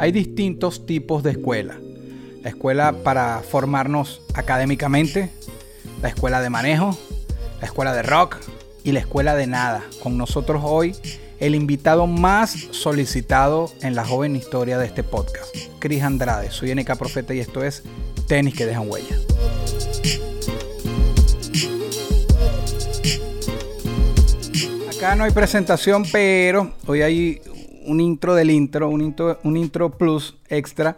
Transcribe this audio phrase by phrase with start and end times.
[0.00, 1.78] Hay distintos tipos de escuela.
[2.42, 5.28] La escuela para formarnos académicamente,
[6.00, 6.96] la escuela de manejo,
[7.60, 8.38] la escuela de rock
[8.82, 9.84] y la escuela de nada.
[10.02, 10.96] Con nosotros hoy
[11.38, 16.50] el invitado más solicitado en la joven historia de este podcast, Cris Andrade.
[16.50, 17.82] Soy NK Profeta y esto es
[18.26, 19.18] Tenis que dejan huella.
[24.96, 27.42] Acá no hay presentación, pero hoy hay
[27.84, 30.96] un intro del intro, un intro, un intro plus extra,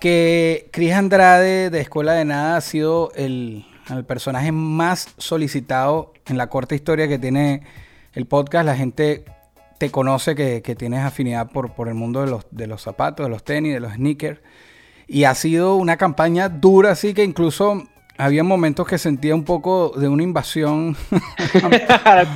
[0.00, 6.36] que Cris Andrade de Escuela de Nada ha sido el, el personaje más solicitado en
[6.36, 7.62] la corta historia que tiene
[8.12, 8.66] el podcast.
[8.66, 9.24] La gente
[9.78, 13.26] te conoce que, que tienes afinidad por, por el mundo de los, de los zapatos,
[13.26, 14.40] de los tenis, de los sneakers.
[15.06, 17.82] Y ha sido una campaña dura, así que incluso
[18.16, 20.96] había momentos que sentía un poco de una invasión.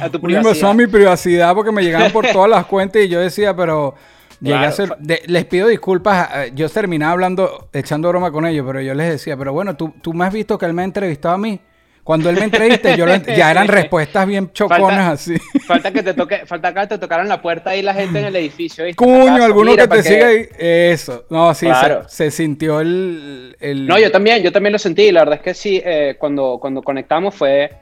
[0.01, 3.09] a tu una invasión a mi privacidad porque me llegaban por todas las cuentas y
[3.09, 3.95] yo decía, pero...
[4.41, 4.77] Llegué a Claro.
[4.77, 8.95] ser- de- les pido disculpas, eh, yo terminaba hablando, echando broma con ellos, pero yo
[8.95, 11.39] les decía, pero bueno, tú, tú me has visto que él me ha entrevistado a
[11.39, 11.61] mí.
[12.09, 15.37] Cuando él me entreviste, yo lo ent- ya eran respuestas bien choconas Falta- así.
[15.67, 18.37] Falta que te toque, falta que te tocaran la puerta ahí la gente en el
[18.37, 18.87] edificio.
[18.87, 18.97] ¿viste?
[19.05, 20.49] Cuño, alguno mira, que te siga ahí.
[20.59, 21.27] Eso.
[21.29, 22.09] No, sí, se- Claro.
[22.09, 25.13] se, sintió el, el- No, yo también, yo también lo sentí.
[25.13, 27.73] La verdad es que sí, eh, cuando, cuando conectamos fue,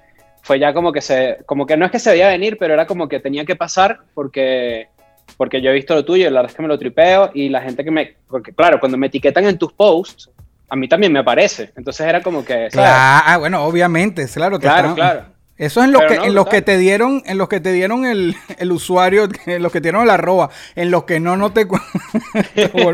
[0.43, 2.85] fue ya como que se, como que no es que se veía venir, pero era
[2.85, 4.89] como que tenía que pasar porque,
[5.37, 7.61] porque yo he visto lo tuyo, la verdad es que me lo tripeo y la
[7.61, 10.31] gente que me, porque claro, cuando me etiquetan en tus posts,
[10.69, 11.73] a mí también me aparece.
[11.77, 12.73] Entonces era como que, ¿sabes?
[12.73, 14.59] Claro, ah, bueno, obviamente, claro.
[14.59, 15.37] Claro, claro.
[15.59, 17.73] Eso es en los que, no, en los que te dieron, en los que te
[17.73, 21.37] dieron el, el usuario, en los que te dieron el arroba, en los que no,
[21.37, 21.79] no te o,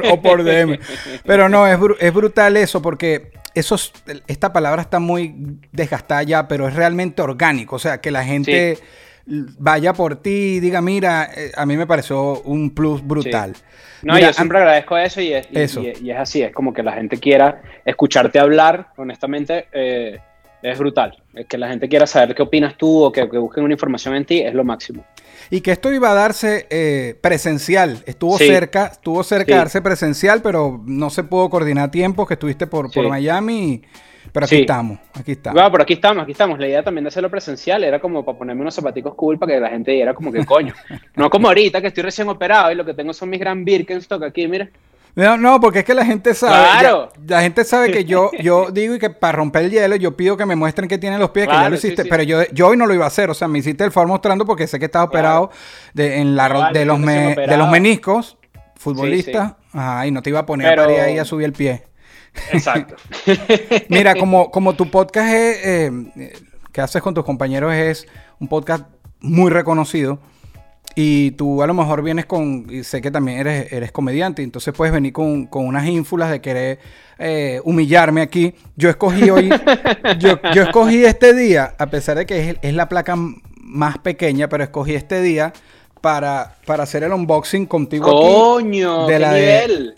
[0.12, 0.78] o por DM.
[1.24, 3.92] Pero no, es, es brutal eso, porque eso es-
[4.28, 5.34] esta palabra está muy
[5.72, 7.76] desgastada ya, pero es realmente orgánico.
[7.76, 8.78] O sea, que la gente
[9.26, 13.54] vaya por ti y diga, mira, eh, a mí me pareció un plus brutal.
[14.02, 15.80] No, Mira, yo siempre agradezco eso y es, y- Eso.
[15.80, 20.18] y- y es así, es como que la gente quiera escucharte hablar, honestamente, eh,
[20.60, 21.22] es brutal.
[21.34, 24.14] Es que la gente quiera saber qué opinas tú o que, que busquen una información
[24.16, 25.04] en ti es lo máximo.
[25.50, 28.02] Y que esto iba a darse eh, presencial.
[28.06, 28.46] Estuvo Sí.
[28.46, 29.52] cerca, estuvo cerca Sí.
[29.52, 33.08] de darse presencial, pero no se pudo coordinar a tiempo, que estuviste por, por.
[33.08, 33.72] Miami.
[33.74, 33.82] y-
[34.32, 34.60] pero aquí Sí.
[34.62, 35.54] estamos, aquí estamos.
[35.54, 36.58] Bueno, pero aquí estamos, aquí estamos.
[36.58, 39.60] La idea también de hacerlo presencial era como para ponerme unos zapaticos cool para que
[39.60, 40.74] la gente diera como que coño.
[41.16, 44.22] No como ahorita que estoy recién operado y lo que tengo son mis gran Birkenstock
[44.24, 44.68] aquí, mira.
[45.14, 46.54] No, no, porque es que la gente sabe.
[46.80, 47.12] Claro.
[47.26, 50.16] ya- la gente sabe que yo, yo digo y que para romper el hielo, yo
[50.16, 52.04] pido que me muestren que tienen los pies, que ya lo sí, hiciste.
[52.04, 52.08] sí.
[52.08, 53.28] Pero yo, yo hoy no lo iba a hacer.
[53.28, 55.50] O sea, me hiciste el favor mostrando porque sé que estás operado
[55.92, 58.38] de, en la, de, los me- de los meniscos,
[58.76, 59.58] futbolista.
[59.74, 61.84] Ajá, y no te iba a poner Pero- a ahí a subir el pie.
[62.52, 62.96] Exacto.
[63.88, 66.32] Mira, como, como tu podcast es, eh,
[66.72, 68.06] que haces con tus compañeros es
[68.40, 68.84] un podcast
[69.20, 70.18] muy reconocido
[70.94, 74.74] y tú a lo mejor vienes con, y sé que también eres, eres comediante, entonces
[74.74, 76.78] puedes venir con, con unas ínfulas de querer
[77.18, 78.54] eh, humillarme aquí.
[78.76, 79.48] Yo escogí hoy,
[80.18, 83.14] yo, yo escogí este día, a pesar de que es, es la placa
[83.60, 85.52] más pequeña, pero escogí este día
[86.02, 88.34] para, para hacer el unboxing contigo aquí.
[88.34, 89.94] Coño, de qué la de- nivel.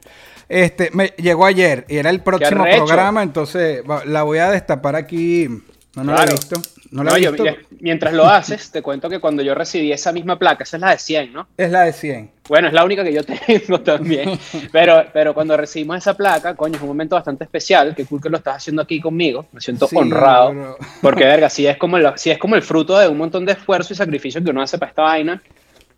[0.48, 5.48] Este, me llegó ayer y era el próximo programa, entonces la voy a destapar aquí.
[5.96, 6.32] No, no la he Claro.
[6.32, 6.62] visto.
[6.90, 7.46] No la No, he yo- visto.
[7.80, 10.90] mientras lo haces, te cuento que cuando yo recibí esa misma placa, esa es la
[10.90, 11.48] de 100, ¿no?
[11.56, 12.30] Es la de 100.
[12.48, 14.38] Bueno, es la única que yo tengo también.
[14.70, 17.94] Pero, pero cuando recibimos esa placa, coño, es un momento bastante especial.
[17.96, 19.46] Qué cool que lo estás haciendo aquí conmigo.
[19.52, 20.52] Me siento Sí, honrado.
[20.52, 20.76] bro.
[21.00, 23.52] Porque, verga, si es, como el, si es como el fruto de un montón de
[23.52, 25.42] esfuerzo y sacrificio que uno hace para esta vaina.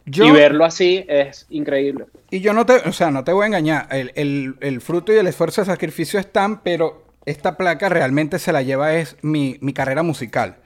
[0.07, 2.07] Yo, Y verlo así es increíble.
[2.31, 3.89] y yo no te, o sea, no te voy a engañar.
[3.91, 8.53] El, el- el fruto y el esfuerzo de sacrificio están, pero esta placa realmente se
[8.53, 10.57] la lleva es mi, mi carrera musical.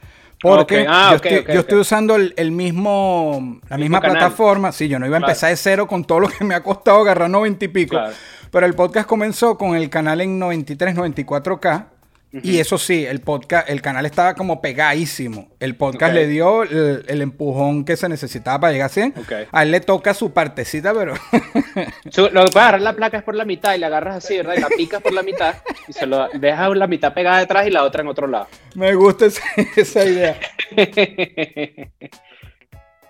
[0.42, 3.82] Porque Ok, ah, yo, ok, estoy, ok, yo estoy usando el, el mismo, la El
[3.82, 4.16] misma mismo canal.
[4.18, 4.72] plataforma.
[4.72, 5.30] Sí, yo no iba a Claro.
[5.32, 7.90] empezar de cero con todo lo que me ha costado agarrar 90 y pico.
[7.90, 8.12] Claro.
[8.50, 11.89] Pero el podcast comenzó con el canal en 93, 94K.
[12.32, 15.48] Y eso sí, el podcast, el canal estaba como pegadísimo.
[15.58, 19.14] El podcast le dio el, el empujón que se necesitaba para llegar a 100.
[19.18, 19.32] Ok.
[19.50, 21.14] A él le toca su partecita, pero
[22.10, 24.36] Su- Lo que puedes agarrar la placa es por la mitad y la agarras así,
[24.36, 24.54] ¿verdad?
[24.56, 25.56] Y la picas por la mitad
[25.88, 28.46] y se lo dejas la mitad pegada detrás y la otra en otro lado.
[28.76, 29.42] me gusta esa,
[29.76, 30.36] esa idea.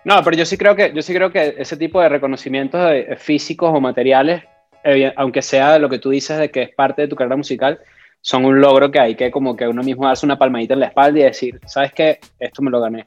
[0.02, 3.16] No, pero yo sí creo que, yo sí creo que ese tipo de reconocimientos de-
[3.18, 4.44] físicos o materiales
[4.82, 7.80] evi- aunque sea lo que tú dices de que es parte de tu carrera musical,
[8.20, 10.86] son un logro que hay que como que uno mismo darse una palmadita en la
[10.86, 12.18] espalda y decir, ¿sabes qué?
[12.38, 13.06] Esto me lo gané.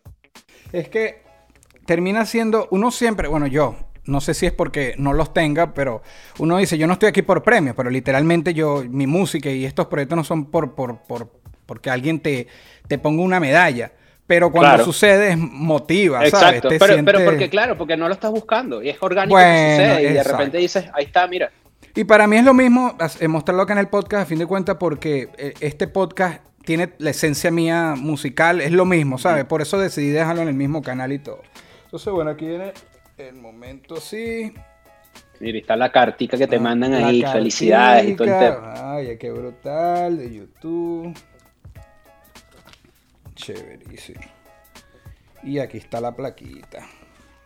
[0.72, 1.22] Es que
[1.86, 3.76] termina siendo, uno siempre, bueno, yo,
[4.06, 6.02] no sé si es porque no los tenga, pero
[6.40, 9.88] uno dice, yo no estoy aquí por premios, pero literalmente yo, mi música y estos
[9.88, 11.30] proyectos no son por, por, por
[11.66, 12.48] porque alguien te,
[12.88, 13.92] te ponga una medalla.
[14.26, 14.86] Pero cuando Claro.
[14.86, 16.62] sucede, es motiva, ¿sabes?
[16.62, 19.52] Te pero, sientes- pero porque claro, porque no lo estás buscando y es orgánico Bueno,
[19.52, 20.38] que sucede y de exacto.
[20.38, 21.52] repente dices, ahí está, mira.
[21.96, 24.46] Y para mí es lo mismo eh, mostrarlo acá en el podcast, a fin de
[24.48, 29.46] cuentas, porque eh, este podcast tiene la esencia mía musical, es lo mismo, ¿sabes?
[29.46, 31.42] Por eso decidí dejarlo en el mismo canal y todo.
[31.86, 32.74] Entonces, bueno, aquí viene
[33.18, 34.54] el momento, sí.
[35.40, 37.38] Mira, está la cartica que te mandan Ah, La ahí, cartica.
[37.40, 38.74] felicidades y todo el tema.
[38.96, 41.14] Ay, qué brutal, de YouTube.
[43.36, 44.22] Chéverísimo.
[45.44, 46.80] Y aquí está la plaquita.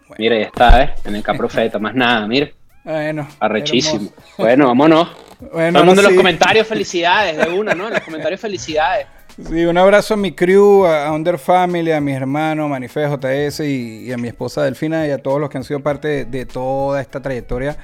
[0.08, 0.94] Bueno, Mira, ya está, ¿eh?
[1.06, 2.50] En el Caprofeta, más nada, mira.
[2.88, 3.96] Bueno, Arrechísimo.
[3.96, 4.14] hermoso.
[4.38, 5.10] Bueno, vámonos.
[5.52, 7.88] Bueno, Todo el mundo en los comentarios, felicidades, de una, ¿no?
[7.88, 9.08] En los comentarios, felicidades.
[9.48, 14.06] Sí, un abrazo a mi crew, a Under Family, a mis hermanos, Manife JS y,
[14.06, 16.46] y a mi esposa Delfina y a todos los que han sido parte de, de
[16.48, 17.78] toda esta trayectoria.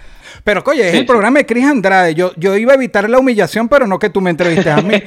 [0.44, 1.06] Pero, oye, es el sí.
[1.06, 2.15] programa de Cris Andrade.
[2.15, 4.95] Yo, yo iba a evitar la humillación, pero no que tú me entrevistes a mí.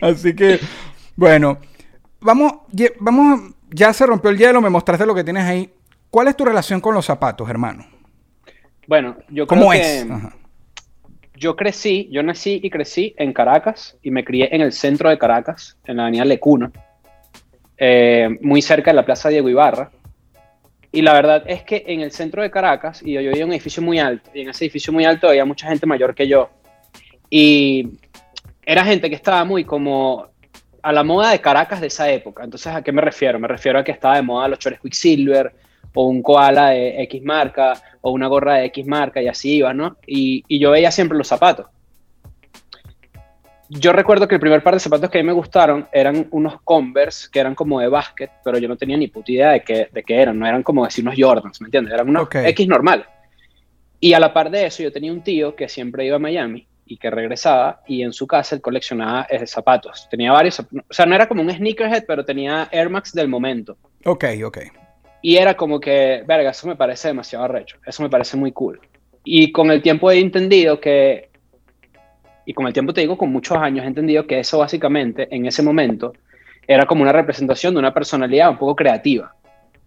[0.00, 0.60] Así que,
[1.16, 1.58] bueno,
[2.20, 2.52] vamos,
[3.00, 5.72] vamos, ya se rompió el hielo, me mostraste lo que tienes ahí.
[6.12, 7.86] ¿Cuál es tu relación con los zapatos, hermano?
[8.86, 10.10] Bueno, yo creo ¿Cómo que es?
[10.10, 10.36] Ajá.
[11.38, 15.16] yo crecí, yo nací y crecí en Caracas y me crié en el centro de
[15.16, 16.70] Caracas, en la avenida Lecuna,
[17.78, 19.90] eh, muy cerca de la Plaza Diego Ibarra.
[20.92, 23.52] Y la verdad es que en el centro de Caracas, y yo vivía en un
[23.54, 26.50] edificio muy alto, y en ese edificio muy alto había mucha gente mayor que yo.
[27.30, 27.88] Y
[28.66, 30.26] era gente que estaba muy como
[30.82, 32.44] a la moda de Caracas de esa época.
[32.44, 33.38] Entonces, ¿a qué me refiero?
[33.38, 35.61] Me refiero a que estaba de moda los chores Quicksilver,
[35.94, 39.74] o un koala de X marca, o una gorra de X marca, y así iba,
[39.74, 39.96] ¿no?
[40.06, 41.66] Y, y yo veía siempre los zapatos.
[43.74, 46.60] Yo recuerdo que el primer par de zapatos que a mí me gustaron eran unos
[46.62, 49.88] Converse que eran como de básquet, pero yo no tenía ni puta idea de qué,
[49.90, 51.94] de qué eran, no eran como decir unos Jordans, ¿me entiendes?
[51.94, 52.28] Eran unos.
[52.30, 53.06] X normales.
[53.98, 56.66] Y a la par de eso, yo tenía un tío que siempre iba a Miami
[56.84, 60.06] y que regresaba y en su casa él coleccionaba eh, zapatos.
[60.10, 63.78] Tenía varios, o sea, no era como un sneakerhead, pero tenía Air Max del momento.
[64.04, 64.58] Ok, ok.
[65.22, 68.80] Y era como que, verga, eso me parece demasiado arrecho, eso me parece muy cool.
[69.24, 71.30] Y con el tiempo he entendido que,
[72.44, 75.46] y con el tiempo te digo, con muchos años he entendido que eso básicamente, en
[75.46, 76.12] ese momento,
[76.66, 79.32] era como una representación de una personalidad un poco creativa.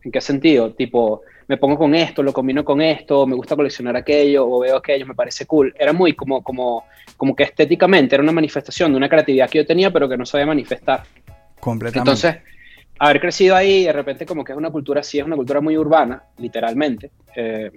[0.03, 0.71] ¿En qué sentido?
[0.71, 4.77] Tipo, me pongo con esto, lo combino con esto, me gusta coleccionar aquello, o veo
[4.77, 5.73] aquello, me parece cool.
[5.77, 6.85] Era muy como, como,
[7.17, 10.25] como que estéticamente era una manifestación de una creatividad que yo tenía, pero que no
[10.25, 11.03] sabía manifestar.
[11.59, 11.99] Completamente.
[11.99, 12.54] Entonces,
[12.99, 15.77] haber crecido ahí, de repente como que es una cultura así, es una cultura muy
[15.77, 17.11] urbana, literalmente.
[17.35, 17.71] Eh,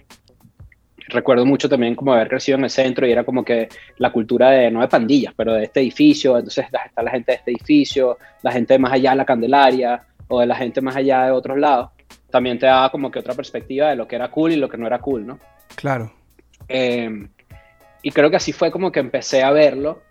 [1.08, 4.50] recuerdo mucho también como haber crecido en el centro y era como que la cultura
[4.50, 8.18] de, no de pandillas, pero de este edificio, entonces está la gente de este edificio,
[8.42, 11.30] la gente de más allá de la Candelaria o de la gente más allá de
[11.32, 11.90] otros lados,
[12.30, 14.76] también te daba como que otra perspectiva de lo que era cool y lo que
[14.76, 15.38] no era cool, ¿no?
[15.74, 16.12] claro.
[16.68, 17.28] Eh,
[18.02, 20.02] y creo que así fue como que empecé a verlo.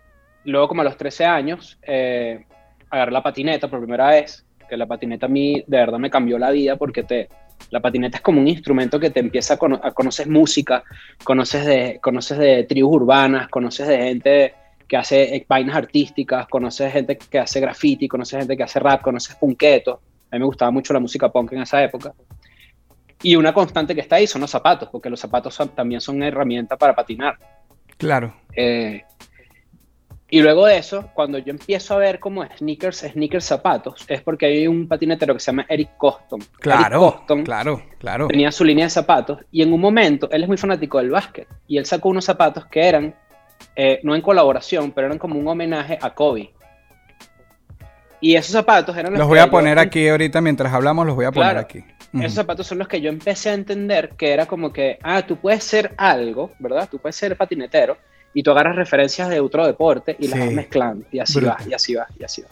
[0.44, 2.44] Luego, como a los 13 años, eh,
[2.90, 6.38] agarré la patineta por primera vez, que la patineta a mí de verdad me cambió
[6.38, 7.28] la vida porque te,
[7.70, 10.84] la patineta es como un instrumento que te empieza a, cono- a conocer música,
[11.24, 14.54] conoces de, conoces de tribus urbanas, conoces de gente
[14.86, 19.34] que hace vainas artísticas, conoces gente que hace graffiti, conoces gente que hace rap, conoces
[19.36, 20.00] punketo.
[20.30, 22.14] A mí me gustaba mucho la música punk en esa época.
[23.22, 26.16] Y una constante que está ahí son los zapatos, porque los zapatos son- también son
[26.16, 27.36] una herramienta para patinar.
[27.96, 28.32] Claro.
[28.54, 29.02] Eh,
[30.30, 34.46] y luego de eso, cuando yo empiezo a ver como sneakers, sneakers zapatos, es porque
[34.46, 36.40] hay un patinetero que se llama Eric Coston.
[36.40, 37.00] Eric Claro.
[37.00, 38.28] Coston Claro, claro.
[38.28, 41.48] tenía su línea de zapatos y en un momento, él es muy fanático del básquet
[41.66, 43.14] y él sacó unos zapatos que eran,
[43.74, 46.52] eh, no en colaboración, pero eran como un homenaje a Kobe.
[48.20, 51.14] Y esos zapatos eran Los que voy a poner en- aquí ahorita mientras hablamos, los
[51.14, 51.60] voy a poner Claro.
[51.60, 51.84] aquí.
[52.14, 55.36] Esos zapatos son los que yo empecé a entender que era como que, ah, tú
[55.36, 56.88] puedes ser algo, ¿verdad?
[56.90, 57.96] Tú puedes ser patinetero
[58.38, 60.44] y tú agarras referencias de otro deporte y las Sí.
[60.46, 61.56] vas mezclando y así Brutal.
[61.60, 62.48] va, y así va, y así va.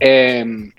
[0.00, 0.70] Eh,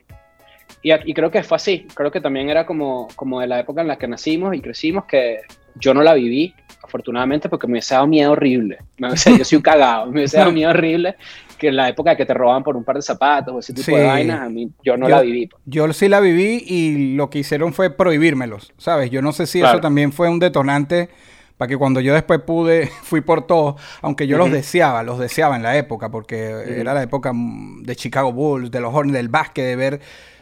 [0.84, 3.88] y, creo que fue así, creo que también era como, como de la época en
[3.88, 5.40] la que nacimos y crecimos que
[5.76, 6.54] yo no la viví,
[6.84, 8.78] afortunadamente, porque me hubiese dado miedo horrible.
[8.98, 11.16] Me hubiese- yo soy un cagado, me hubiese dado miedo horrible
[11.58, 13.96] que en la época que te roban por un par de zapatos o ese tipo
[13.96, 14.08] de Sí.
[14.08, 15.48] vainas, a mí yo no Yo- la viví.
[15.48, 15.62] pues.
[15.66, 19.10] Yo sí la viví y lo que hicieron fue prohibírmelos, ¿sabes?
[19.12, 19.78] Yo no sé si Claro.
[19.78, 21.10] eso también fue un detonante
[21.58, 25.56] para que cuando yo después pude, fui por todos, aunque yo los deseaba, los deseaba
[25.56, 26.50] en la época, porque
[26.80, 30.02] era la época mm, de Chicago Bulls, de los Hornets, del básquet, de ver,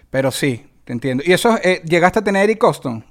[0.09, 1.23] pero sí, te entiendo.
[1.25, 3.03] ¿Y eso, eh, llegaste a tener Eric Coston?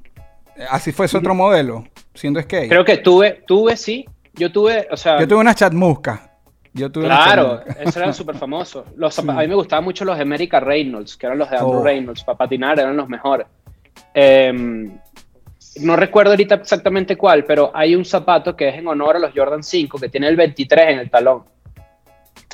[0.57, 1.85] Eh, ¿Así fue ese otro modelo?
[2.15, 2.69] siendo skate.
[2.69, 4.05] Creo que tuve, tuve, sí.
[4.35, 5.19] Yo tuve, o sea.
[5.19, 6.21] Yo tuve unas chatmuscas.
[6.73, 8.85] Yo tuve Claro, esos eran súper famosos.
[9.11, 9.23] Sí.
[9.29, 11.85] A mí me gustaban mucho los de America Reynolds, que eran los de Andrew Oh.
[11.85, 12.25] Reynolds.
[12.25, 13.47] Para patinar eran los mejores.
[14.13, 14.97] Em,
[15.81, 19.33] no recuerdo ahorita exactamente cuál, pero hay un zapato que es en honor a los
[19.35, 21.45] Jordan 5, que tiene el 23 en el talón.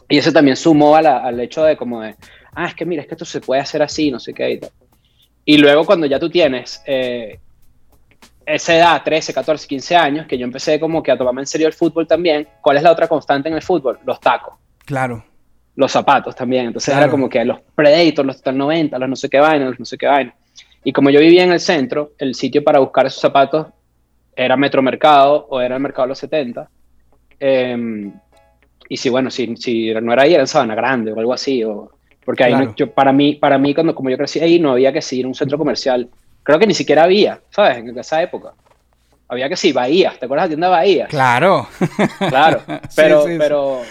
[0.08, 2.16] Y ese también sumó a la- al hecho de como de,
[2.54, 4.58] ah, es que mira, es que esto se puede hacer así, no sé qué y
[4.58, 4.70] tal.
[5.44, 7.38] Y luego cuando ya tú tienes eh,
[8.46, 11.66] esa edad, 13, 14, 15 años, que yo empecé como que a tomarme en serio
[11.66, 13.98] el fútbol también, ¿cuál es la otra constante en el fútbol?
[14.04, 15.24] Los tacos Claro.
[15.76, 16.66] los zapatos también.
[16.66, 17.04] Entonces Claro.
[17.04, 19.84] era como que los Predators, los Total 90, los no sé qué vaina, los no
[19.84, 20.34] sé qué vaina.
[20.84, 23.66] Y como yo vivía en el centro, el sitio para buscar esos zapatos
[24.34, 26.68] era Metromercado o era el Mercado de los 70.
[27.38, 28.10] Eh,
[28.88, 31.62] y si, bueno, si, si no era ahí, era en Sabana Grande o algo así.
[31.64, 31.90] O,
[32.24, 32.74] porque ahí, no- Claro.
[32.76, 35.28] yo, para mí, para mí cuando, como yo crecí ahí, no había que ir a
[35.28, 36.08] un centro comercial.
[36.42, 37.78] Creo que ni siquiera había, ¿sabes?
[37.78, 38.52] En esa época.
[39.28, 40.12] Había que sí, Bahía.
[40.18, 41.06] ¿Te acuerdas de la tienda Bahía?
[41.06, 41.68] Claro.
[42.30, 43.38] Claro, Sí, pero, sí, sí.
[43.38, 43.82] pero,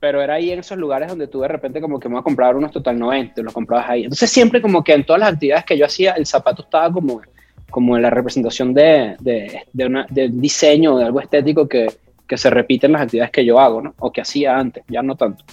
[0.00, 2.24] pero era ahí en esos lugares donde tú de repente como que me voy a
[2.24, 4.02] comprar unos Total 90, los comprabas ahí.
[4.04, 7.22] Entonces siempre como que en todas las actividades que yo hacía, el zapato estaba como,
[7.70, 11.86] como en la representación de, de, de, una- de un diseño, de algo estético que,
[12.26, 13.94] que se repite en las actividades que yo hago, ¿no?
[13.98, 15.44] O que hacía antes, ya no tanto.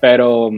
[0.00, 0.50] Pero,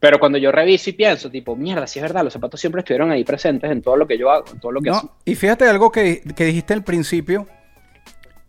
[0.00, 3.10] pero cuando yo reviso y pienso, tipo, mierda, si es verdad, los zapatos siempre estuvieron
[3.10, 5.10] ahí presentes en todo lo que yo hago, en todo lo que No, hacía.
[5.24, 7.46] y fíjate algo que, que dijiste al principio,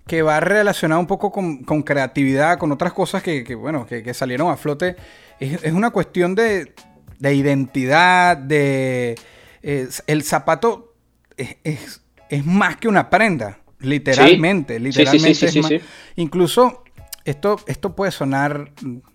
[0.07, 4.03] que va relacionado un poco con, con creatividad, con otras cosas que, que, bueno, que,
[4.03, 4.95] que salieron a flote.
[5.39, 6.73] Es, es una cuestión de,
[7.19, 9.15] de identidad, de...
[9.61, 10.93] es- el zapato
[11.37, 15.33] es, es- es más que una prenda, literalmente, Sí, literalmente.
[15.35, 15.81] sí, sí, es más-.
[16.15, 16.83] Incluso
[17.23, 18.71] esto, esto puede sonar,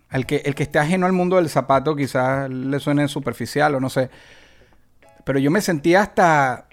[0.09, 3.81] al que, el que esté ajeno al mundo del zapato quizás le suene superficial o
[3.81, 4.11] no sé,
[5.25, 6.67] pero yo me sentía hasta,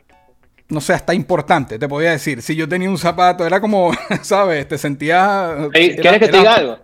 [0.70, 2.42] no sé, hasta importante, te podía decir.
[2.42, 4.68] Si yo tenía un zapato, era como, ¿sabes?
[4.68, 5.56] Te sentía...
[5.74, 6.78] Ey, era- ¿Quieres que te diga algo?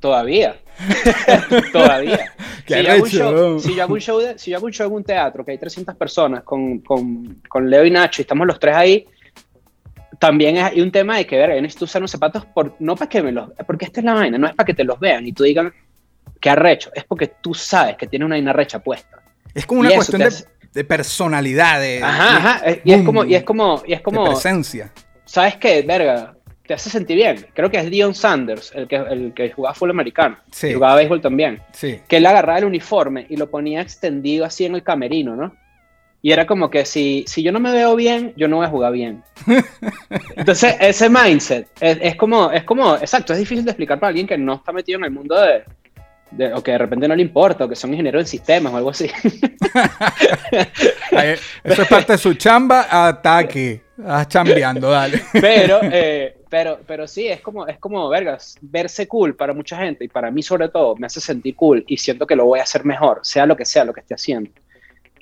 [0.00, 0.56] Todavía.
[1.72, 2.32] Todavía.
[2.66, 4.56] Qué Si yo, hago un arrecho, show, si, yo hago un show de- si yo
[4.56, 7.90] hago un show en un teatro que hay 300 personas con, con, con Leo y
[7.90, 9.06] Nacho y estamos los tres ahí,
[10.18, 13.08] también hay un tema de que, ver, yo necesito usar unos zapatos por, no para
[13.08, 13.50] que me los...
[13.66, 15.72] Porque esta es la vaina, no es para que te los vean y tú digan
[16.40, 19.22] que arrecho, es porque tú sabes que tiene una vaina arrecha puesta.
[19.54, 22.66] Es como una cuestión de, hace- de personalidad, de, Ajá, ajá.
[22.66, 24.92] es- Y es como, y es como, y es de como, presencia.
[25.24, 25.82] ¿sabes qué?
[25.82, 26.34] Verga,
[26.66, 27.46] te hace sentir bien.
[27.54, 30.36] Creo que es Dion Sanders, el que, el que jugaba full americano.
[30.50, 30.72] Sí.
[30.74, 31.60] Jugaba béisbol también.
[31.72, 32.00] Sí.
[32.08, 35.54] que él agarraba el uniforme y lo ponía extendido así en el camerino, ¿no?
[36.22, 38.70] Y era como que si, si yo no me veo bien, yo no voy a
[38.70, 39.22] jugar bien.
[40.36, 44.26] Entonces, ese mindset es, es como, es como, exacto, es difícil de explicar para alguien
[44.26, 45.64] que no está metido en el mundo de,
[46.36, 48.76] de- o que de repente no le importa, o que son ingenieros en sistemas o
[48.76, 49.10] algo así.
[51.64, 53.82] Eso es parte de su chamba, ataque.
[54.28, 55.22] Chambeando, dale.
[55.32, 60.04] Pero, eh, pero, pero sí, es como, es como, vergas, verse cool para mucha gente
[60.04, 62.64] y para mí sobre todo me hace sentir cool y siento que lo voy a
[62.64, 64.50] hacer mejor, sea lo que sea lo que esté haciendo.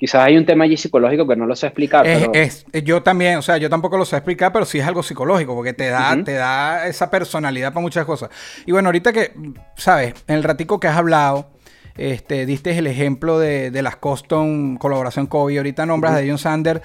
[0.03, 2.33] Quizás hay un tema allí psicológico que no lo sé explicar, Es, pero...
[2.33, 5.55] es- yo también, o sea, yo tampoco lo sé explicar, pero sí es algo psicológico,
[5.55, 8.29] porque te da, te da esa personalidad para muchas cosas.
[8.65, 9.31] Y bueno, ahorita que,
[9.77, 11.51] sabes, en el ratico que has hablado,
[11.95, 16.81] este, diste el ejemplo de, de las custom colaboración Kobe, ahorita nombras de John Sander,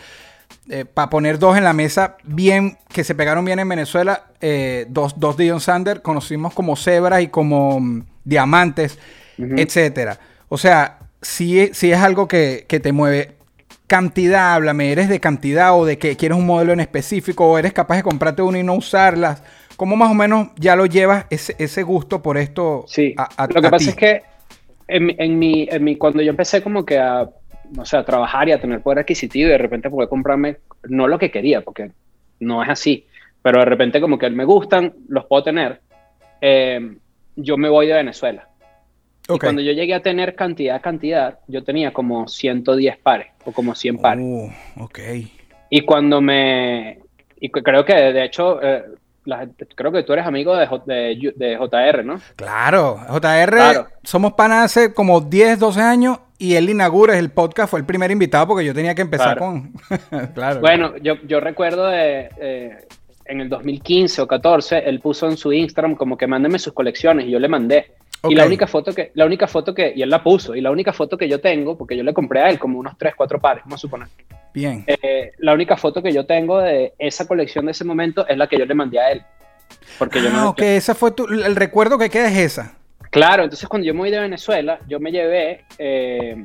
[0.95, 5.19] para poner dos en la mesa, bien, que se pegaron bien en Venezuela, eh, dos,
[5.19, 8.97] dos de John Sander, conocimos como cebras y como mm, diamantes,
[9.39, 9.55] Ujú.
[9.57, 10.21] etcétera.
[10.49, 13.33] O sea, si es, algo que, que te mueve.
[13.87, 17.73] Cantidad, háblame, ¿eres de cantidad o de que quieres un modelo en específico o eres
[17.73, 19.43] capaz de comprarte uno y no usarlas?
[19.77, 22.85] ¿Cómo más o menos ya lo llevas ese, ese gusto por esto?
[22.87, 23.91] Sí, a- a- lo que a pasa ti?
[23.91, 24.23] es que
[24.89, 27.29] en, mi- en mi, en mi, cuando yo empecé como que a,
[28.05, 30.59] trabajar y a tener poder adquisitivo y de repente poder comprarme,
[30.89, 31.91] no lo que quería, porque
[32.41, 33.07] no es así,
[33.43, 35.81] pero de repente como que me gustan, los puedo tener,
[36.41, 36.97] eh,
[37.37, 38.48] yo me voy de Venezuela.
[39.35, 43.75] Y cuando yo llegué a tener cantidad, cantidad, yo tenía como 110 pares o como
[43.75, 44.25] 100 pares.
[44.27, 44.51] Uh,
[44.85, 44.99] ok.
[45.71, 46.99] Y cuando me...
[47.41, 48.85] Y creo que de hecho, eh,
[49.75, 52.21] creo que tú eres amigo de, J- de, de JR, ¿no?
[52.37, 53.21] Claro, JR,
[53.51, 53.87] Claro.
[54.03, 58.11] somos panas hace como 10, 12 años y él inaugura el podcast, fue el primer
[58.11, 59.41] invitado porque yo tenía que empezar Claro.
[59.41, 59.73] con...
[60.35, 60.61] claro.
[60.61, 62.79] Bueno, yo, yo recuerdo de, eh,
[63.27, 67.27] en el 2015 o 14, él puso en su Instagram como que mándeme sus colecciones
[67.27, 67.93] y yo le mandé.
[68.25, 70.71] Y la única foto que, la única foto que, y él la puso, y la
[70.71, 73.41] única foto que yo tengo, porque yo le compré a él como unos 3, 4
[73.41, 74.09] pares, vamos a suponer.
[74.53, 74.85] Bien.
[74.87, 78.49] Eh, la única foto que yo tengo de esa colección de ese momento es la
[78.49, 79.23] que yo le mandé a él.
[79.99, 82.75] Porque yo ah, no, ok, esa fue tu, el recuerdo que queda es esa.
[83.11, 86.37] Claro, entonces cuando yo me voy de Venezuela, yo me llevé, eh,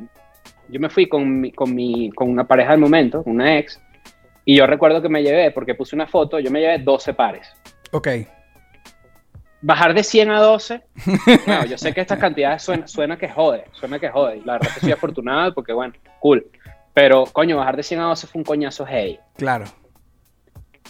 [0.69, 3.81] yo me fui con, mi, con, mi, con una pareja del momento, una ex,
[4.45, 7.47] Y yo recuerdo que me llevé, porque puse una foto, yo me llevé 12 pares.
[7.91, 8.07] Ok.
[9.65, 10.81] Bajar de 100 a 12,
[11.47, 14.41] bueno, yo sé que estas cantidades suena, suena que jode, suena que jode.
[14.45, 16.45] La verdad es que soy afortunado porque, bueno, cool.
[16.93, 19.17] Pero, coño, bajar de 100 a 12 fue un coñazo hey.
[19.37, 19.65] Claro.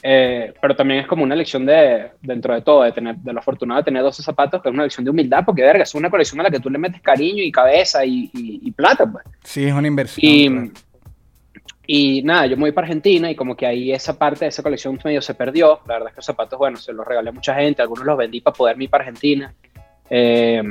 [0.01, 3.39] Eh, pero también es como una lección de, dentro de todo, de, tener, de lo
[3.39, 6.09] afortunado de tener 12 zapatos, que es una lección de humildad, porque, verga, es una
[6.09, 9.23] colección a la que tú le metes cariño y cabeza y, y- y plata, pues.
[9.43, 10.19] Sí, es una inversión.
[10.31, 10.71] Y, claro.
[11.95, 14.63] Y nada, yo me voy para Argentina y como que ahí esa parte de esa
[14.63, 15.79] colección medio se perdió.
[15.87, 18.17] La verdad es que los zapatos, bueno, se los regalé a mucha gente, algunos los
[18.17, 19.53] vendí para poder ir para Argentina.
[20.09, 20.63] Eh,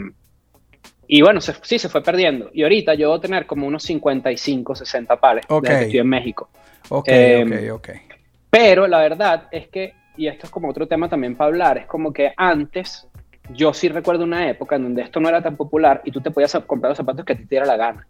[1.06, 2.50] y bueno, se- sí, se fue perdiendo.
[2.52, 5.62] Y ahorita yo voy a tener como unos 55, 60 pares Ok.
[5.62, 6.48] desde que estoy en México.
[6.88, 7.90] Ok, eh, ok, ok.
[8.50, 11.86] Pero la verdad es que, y esto es como otro tema también para hablar, es
[11.86, 13.06] como que antes
[13.54, 16.32] yo sí recuerdo una época en donde esto no era tan popular y tú te
[16.32, 18.06] podías comprar los zapatos que a ti te diera la gana.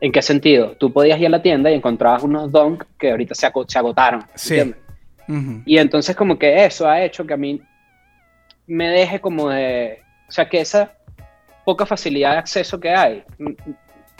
[0.00, 0.72] ¿En qué sentido?
[0.78, 4.24] Tú podías ir a la tienda y encontrabas unos Dunk que ahorita se, se agotaron.
[4.34, 4.58] Sí.
[4.58, 4.80] ¿entiendes?
[5.28, 5.62] Ujú.
[5.64, 7.60] Y entonces como que eso ha hecho que a mí
[8.66, 10.00] me deje como de...
[10.28, 10.92] O sea, que esa
[11.64, 13.50] poca facilidad de acceso que hay mm,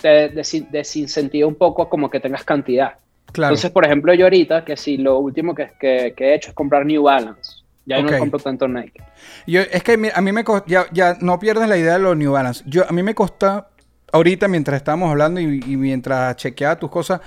[0.00, 2.94] te desin- desincentiva un poco como que tengas cantidad.
[3.32, 3.52] Claro.
[3.52, 6.54] Entonces, por ejemplo, yo ahorita, que si lo último que, que- que he hecho es
[6.54, 7.62] comprar New Balance.
[7.84, 8.10] Ya yo Ok.
[8.12, 9.00] no compro tanto Nike.
[9.46, 11.98] Yo, es que mi- a mí me costó, ya, ya no pierdas la idea de
[12.00, 12.64] los New Balance.
[12.66, 13.66] Yo, a mí me costó,
[14.12, 17.20] ahorita mientras estábamos hablando y, y mientras chequeaba tus cosas,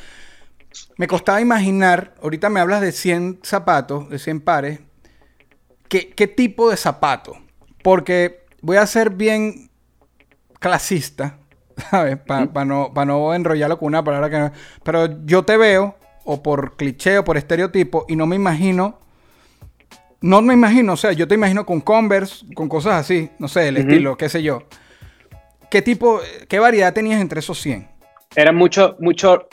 [0.97, 4.79] me costaba imaginar, ahorita me hablas de 100 zapatos, de 100 pares,
[5.87, 7.37] ¿qué, qué tipo de zapato?
[7.83, 9.69] Porque voy a ser bien
[10.59, 11.37] clasista,
[11.89, 12.17] ¿sabes?
[12.17, 14.51] Para no, pa no enrollarlo con una palabra que no...
[14.83, 18.99] Pero yo te veo, o por cliché o por estereotipo, y no me imagino...
[20.21, 23.69] No me imagino, o sea, yo te imagino con Converse, con cosas así, no sé,
[23.69, 24.63] el estilo, qué sé yo.
[25.69, 27.87] ¿Qué tipo, qué variedad tenías entre esos 100?
[28.35, 29.47] Era mucho, mucho...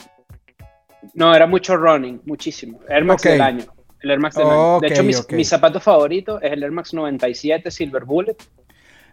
[1.13, 2.79] No, era mucho running, muchísimo.
[2.89, 3.65] Air Max del año.
[4.01, 4.79] El Air Max del año.
[4.79, 8.35] De hecho, mis- mi zapato favorito es el Air Max 97 Silver Bullet.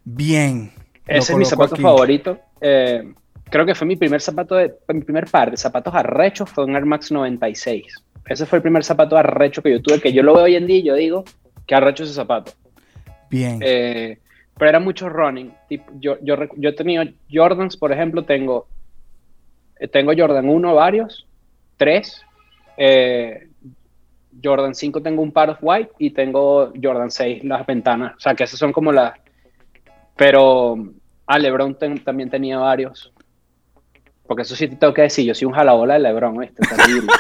[0.04, 0.73] Bien.
[1.06, 1.82] Ese es mi zapato aquí.
[1.82, 2.38] favorito.
[2.60, 3.12] Eh,
[3.50, 6.75] creo que fue mi primer zapato, de, mi primer par de zapatos arrechos fue un
[6.75, 7.84] Air Max 96.
[8.26, 10.67] Ese fue el primer zapato arrecho que yo tuve, que yo lo veo hoy en
[10.67, 11.25] día y yo digo,
[11.67, 12.52] que arrecho ese zapato.
[13.30, 13.60] Bien.
[13.62, 14.19] Eh,
[14.58, 15.52] pero era mucho running.
[15.69, 18.67] Tipo, yo, yo, yo he tenido Jordans, por ejemplo, tengo,
[19.80, 21.26] eh, tengo Jordan 1 varios,
[21.76, 22.23] 3.
[22.76, 23.49] eh,
[24.43, 28.14] Jordan 5 tengo un par of white y tengo Jordan 6 las ventanas.
[28.17, 29.14] O sea, que esas son como las...
[30.17, 30.76] Pero
[31.26, 33.12] a LeBron ten- también tenía varios.
[34.26, 36.62] Porque eso sí te tengo que decir, yo soy un jalabola de LeBron, ¿viste?
[36.67, 37.12] Terrible.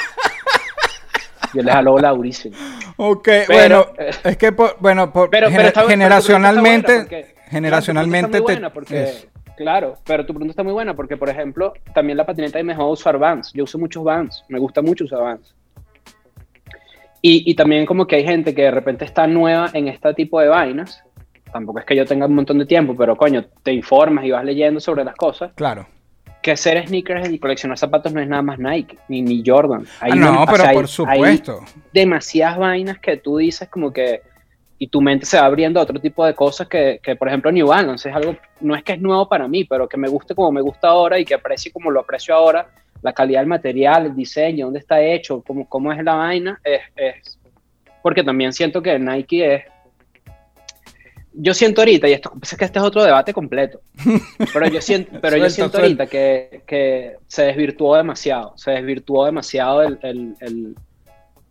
[1.54, 2.56] yo le jalo bola durísimo.
[2.96, 5.90] Ok, pero, bueno, eh, es que, por- bueno, por, Pero, gener- pero está- pero tu
[5.90, 11.16] generacionalmente, porque- generacionalmente claro, te- porque, es- claro, pero tu pregunta está muy buena porque,
[11.16, 13.52] por ejemplo, también la patineta me dejó usar Vans.
[13.52, 15.54] Yo uso muchos Vans, me gusta mucho usar Vans.
[17.22, 20.40] Y, y también como que hay gente que de repente está nueva en este tipo
[20.40, 21.02] de vainas.
[21.52, 24.44] Tampoco es que yo tenga un montón de tiempo, pero coño, te informas y vas
[24.44, 25.52] leyendo sobre las cosas.
[25.54, 25.86] claro.
[26.44, 29.86] Que ser sneakers y coleccionar zapatos no es nada más Nike, ni, ni Jordan.
[30.00, 31.60] Hay Ah, una- no, o pero sea, hay- por hay- supuesto.
[31.92, 34.20] demasiadas vainas que tú dices como que
[34.78, 37.50] y tu mente se va abriendo a otro tipo de cosas que, que, por ejemplo
[37.50, 40.34] New Balance es algo no es que es nuevo para mí pero que me guste
[40.34, 42.66] como me gusta ahora y que aprecie como lo aprecio ahora
[43.00, 46.80] la calidad del material el diseño dónde está hecho cómo, cómo es la vaina es,
[46.96, 47.38] es
[48.02, 49.62] porque también siento que Nike es
[51.36, 53.80] yo siento ahorita, y esto es que este es otro debate completo,
[54.52, 59.82] pero yo siento, pero yo siento ahorita que, que se desvirtuó demasiado, se desvirtuó demasiado
[59.82, 60.76] el, el, el,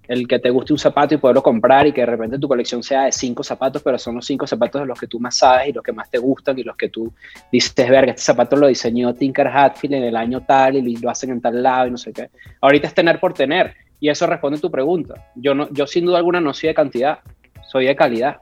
[0.07, 2.83] el que te guste un zapato y poderlo comprar y que de repente tu colección
[2.83, 5.69] sea de cinco zapatos, pero son los cinco zapatos de los que tú más sabes
[5.69, 7.11] y los que más te gustan y los que tú
[7.51, 11.31] dices, verga, este zapato lo diseñó Tinker Hatfield en el año tal y lo hacen
[11.31, 12.29] en tal lado y no sé qué.
[12.61, 15.29] Ahorita es tener por tener y eso responde a tu pregunta.
[15.35, 17.19] Yo, no, yo sin duda alguna no soy de cantidad,
[17.65, 18.37] soy de calidad.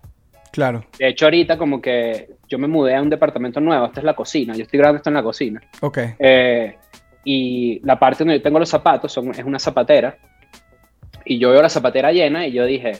[0.51, 0.85] Claro.
[0.99, 4.13] De hecho, ahorita como que yo me mudé a un departamento nuevo, esta es la
[4.15, 5.61] cocina, yo estoy grabando esto en la cocina.
[5.81, 5.97] Ok.
[6.19, 6.77] Eh,
[7.23, 10.17] y la parte donde yo tengo los zapatos son, es una zapatera.
[11.23, 12.93] Y yo veo la zapatera llena y yo dije,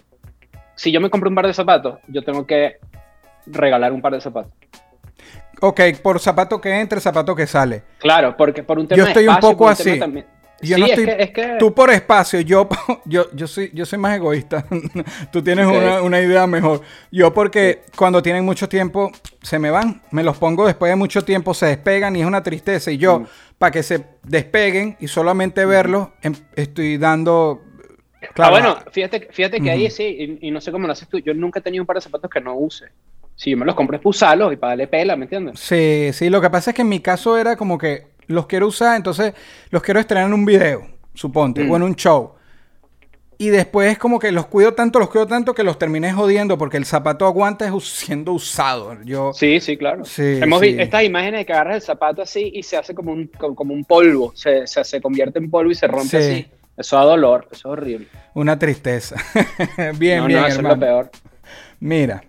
[0.75, 2.77] si yo me compro un par de zapatos, yo tengo que
[3.47, 4.53] regalar un par de zapatos.
[5.59, 7.83] Ok, por zapato que entra, zapato que sale.
[7.99, 9.99] Claro, porque por un tema Yo de estoy un espacio, poco un tema así.
[9.99, 10.25] también-
[10.61, 12.67] Yo sí, no es estoy- que- es que- Tú por espacio, yo,
[13.05, 14.65] yo, yo, soy, yo soy más egoísta.
[15.31, 16.81] Tú tienes una, una idea mejor.
[17.11, 20.01] Yo porque cuando tienen mucho tiempo, se me van.
[20.11, 22.91] Me los pongo después de mucho tiempo, se despegan y es una tristeza.
[22.91, 23.25] Y yo, Mm.
[23.57, 27.61] para que se despeguen y solamente verlos, em- estoy dando...
[28.37, 31.19] ah, bueno, fíjate, fíjate que ahí sí, y, y no sé cómo lo haces tú,
[31.19, 32.85] yo nunca he tenido un par de zapatos que no use.
[33.35, 35.59] Si yo me los compré es para usarlos y para darle pela, ¿me entiendes?
[35.59, 38.67] Sí, sí, lo que pasa es que en mi caso era como que los quiero
[38.67, 39.33] usar, entonces
[39.69, 41.71] los quiero estrenar en un video, suponte, Mm.
[41.71, 42.33] o en un show.
[43.37, 46.77] Y después como que los cuido tanto, los cuido tanto que los terminé jodiendo porque
[46.77, 49.01] el zapato aguanta es siendo usado.
[49.03, 50.05] Yo, Sí, sí, claro.
[50.05, 50.67] Sí, Hemos sí.
[50.67, 53.73] visto estas imágenes de que agarras el zapato así y se hace como un, como,
[53.73, 56.17] un polvo, se, se, se convierte en polvo y se rompe Sí.
[56.17, 56.47] así.
[56.77, 58.07] Eso da dolor, eso es horrible.
[58.35, 59.15] una tristeza.
[59.97, 61.09] bien, no, bien, no, eso es lo peor.
[61.79, 62.23] Mira,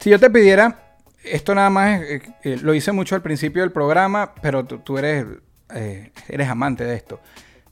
[0.00, 0.83] si yo te pidiera,
[1.24, 4.98] esto nada más eh, eh, lo hice mucho al principio del programa, pero tú, tú
[4.98, 5.26] eres,
[5.74, 7.20] eh, eres amante de esto.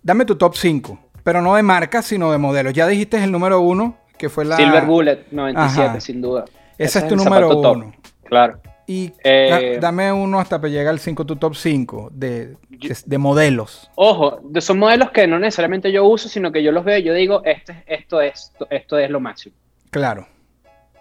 [0.02, 2.72] Dame tu top 5, pero no de marcas, sino de modelos.
[2.72, 4.56] Ya dijiste el número uno, que fue la...
[4.56, 6.00] Silver Bullet 97, Ajá.
[6.00, 6.44] sin duda.
[6.78, 7.76] Ese es tu número zapato top.
[7.76, 7.92] uno.
[8.24, 8.60] Claro.
[8.86, 12.96] Y Eh, da- dame uno hasta que llegue al 5, tu top 5 de, de,
[13.06, 13.88] de modelos.
[13.94, 17.14] Ojo, son modelos que no necesariamente yo uso, sino que yo los veo y yo
[17.14, 19.54] digo, este, esto, es, esto es lo máximo.
[19.90, 20.26] Claro.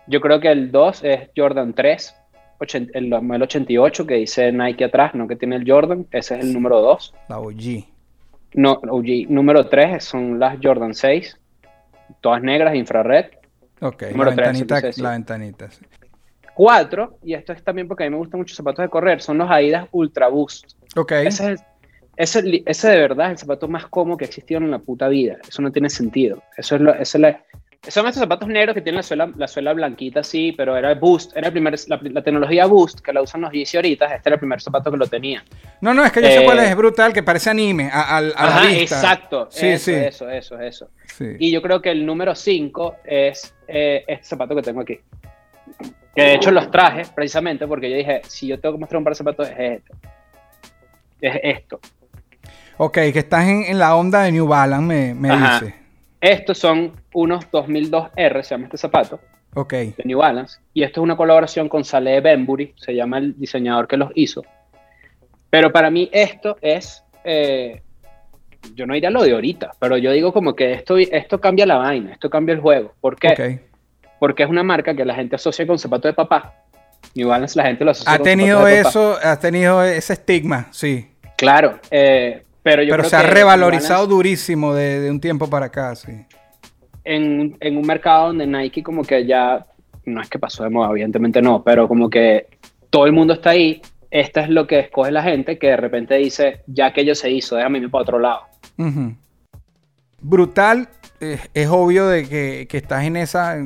[0.08, 2.16] Yo creo que el 2 es Jordan 3,
[2.62, 6.46] ochen- el modelo 88 que dice Nike atrás, no que tiene el Jordan, ese es
[6.46, 7.14] el número 2.
[7.28, 7.86] La OG.
[8.54, 9.28] No, OG.
[9.30, 11.38] Número 3 son las Jordan 6,
[12.22, 13.26] todas negras, infrared.
[13.82, 15.02] Ok, la Número ventanita, sí, sí, sí.
[15.02, 15.72] la ventanita.
[15.72, 15.86] sí.
[16.54, 19.38] 4, y esto es también porque a mí me gustan mucho zapatos de correr, son
[19.38, 20.74] los Adidas Ultra Boost.
[20.96, 21.12] Ok.
[21.14, 21.56] Ese,
[22.18, 25.08] es el- ese, de verdad es el zapato más cómodo que existieron en la puta
[25.08, 25.38] vida.
[25.48, 26.44] Eso no tiene sentido.
[26.58, 27.42] Eso es lo, eso es la-
[27.88, 31.00] son estos zapatos negros que tienen la suela, la suela blanquita así, pero era el
[31.00, 34.30] Boost, era el primer, la, la tecnología Boost que la usan los Yeezy ahorita, este
[34.30, 35.44] era el primer zapato que lo tenía.
[35.82, 38.02] No, no, es que yo sé Eh, cuál es, es brutal, que parece anime a,
[38.02, 38.96] a- a la Ajá, vista.
[38.98, 39.48] exacto.
[39.50, 39.94] Sí, eso, sí.
[39.96, 40.90] eso, eso, eso.
[41.18, 41.26] Sí.
[41.40, 45.00] Y yo creo que el número 5 es eh, este zapato que tengo aquí.
[46.16, 49.06] Que de hecho los traje precisamente porque yo dije, si yo tengo que mostrar un
[49.06, 49.94] par de zapatos es este.
[51.22, 51.80] Es esto.
[52.78, 55.74] Ok, que estás en, en la onda de New Balance, me, me dice.
[56.20, 59.20] Estos son unos 2002R, se llama este zapato,
[59.56, 59.74] Ok.
[59.74, 60.60] de New Balance.
[60.74, 64.44] Y esto es una colaboración con Saleh Benbury, se llama el diseñador que los hizo.
[65.50, 67.82] Pero para mí esto es, eh,
[68.76, 71.78] yo no diría lo de ahorita, pero yo digo como que esto, esto cambia la
[71.78, 72.94] vaina, esto cambia el juego.
[73.02, 73.60] ¿Por qué?
[74.20, 76.54] Porque es una marca que la gente asocia con zapato de papá.
[77.16, 78.90] New Balance la gente lo asocia Ha con tenido de papá.
[78.90, 81.10] eso, ha tenido ese estigma, sí.
[81.36, 85.50] Claro, eh, pero yo Pero creo se ha revalorizado Balance durísimo de, de un tiempo
[85.50, 86.12] para acá, sí.
[87.04, 89.66] En, en un mercado donde Nike como que ya,
[90.06, 92.48] no es que pasó de moda, evidentemente no, pero como que
[92.90, 96.16] todo el mundo está ahí, esta es lo que escoge la gente que de repente
[96.16, 98.42] dice, ya aquello se hizo, déjame irme para otro lado.
[100.20, 103.58] Brutal, eh, es obvio de que, que estás en esa,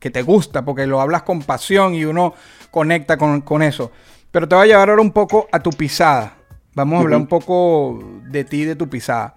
[0.00, 2.34] que te gusta, porque lo hablas con pasión y uno
[2.70, 3.92] conecta con, con eso.
[4.30, 6.34] Pero te voy a llevar ahora un poco a tu pisada.
[6.74, 7.98] Vamos a hablar un poco
[8.30, 9.34] de ti, de tu pisada.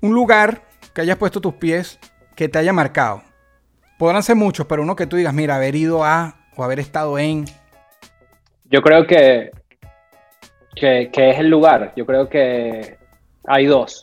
[0.00, 0.62] Un lugar
[0.94, 1.98] que hayas puesto tus pies
[2.40, 3.22] que te haya marcado.
[3.98, 7.18] Podrán ser muchos, pero uno que tú digas, mira, haber ido a o haber estado
[7.18, 7.44] en.
[8.70, 9.50] Yo creo que,
[10.74, 12.96] que, que es el lugar, yo creo que
[13.44, 14.00] hay dos.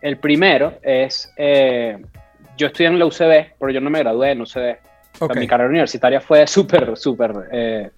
[0.00, 1.98] El primero es, eh,
[2.56, 4.46] yo estudié en la UCB, pero yo no me gradué en UCB.
[4.46, 4.78] O sea,
[5.18, 5.36] Ok.
[5.36, 7.90] mi carrera universitaria fue súper, súper eh,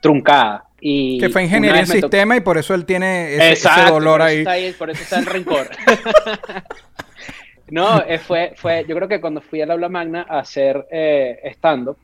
[0.00, 0.64] truncada.
[0.80, 4.72] Y Que fue ingeniería en sistema y por eso él tiene ese, dolor ahí.
[4.78, 5.68] Por eso está el rencor.
[7.68, 11.40] no, eh, fue, fue, yo creo que cuando fui al aula magna a hacer eh,
[11.54, 11.98] stand-up,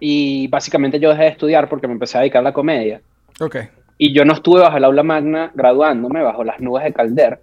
[0.00, 3.00] y básicamente yo dejé de estudiar porque me empecé a dedicar a la comedia,
[3.40, 3.56] Ok.
[3.98, 7.40] y yo no estuve bajo el aula magna graduándome, bajo las nubes de Calder,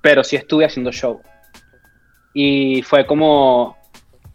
[0.00, 1.20] pero sí estuve haciendo show.
[2.34, 3.76] Y fue como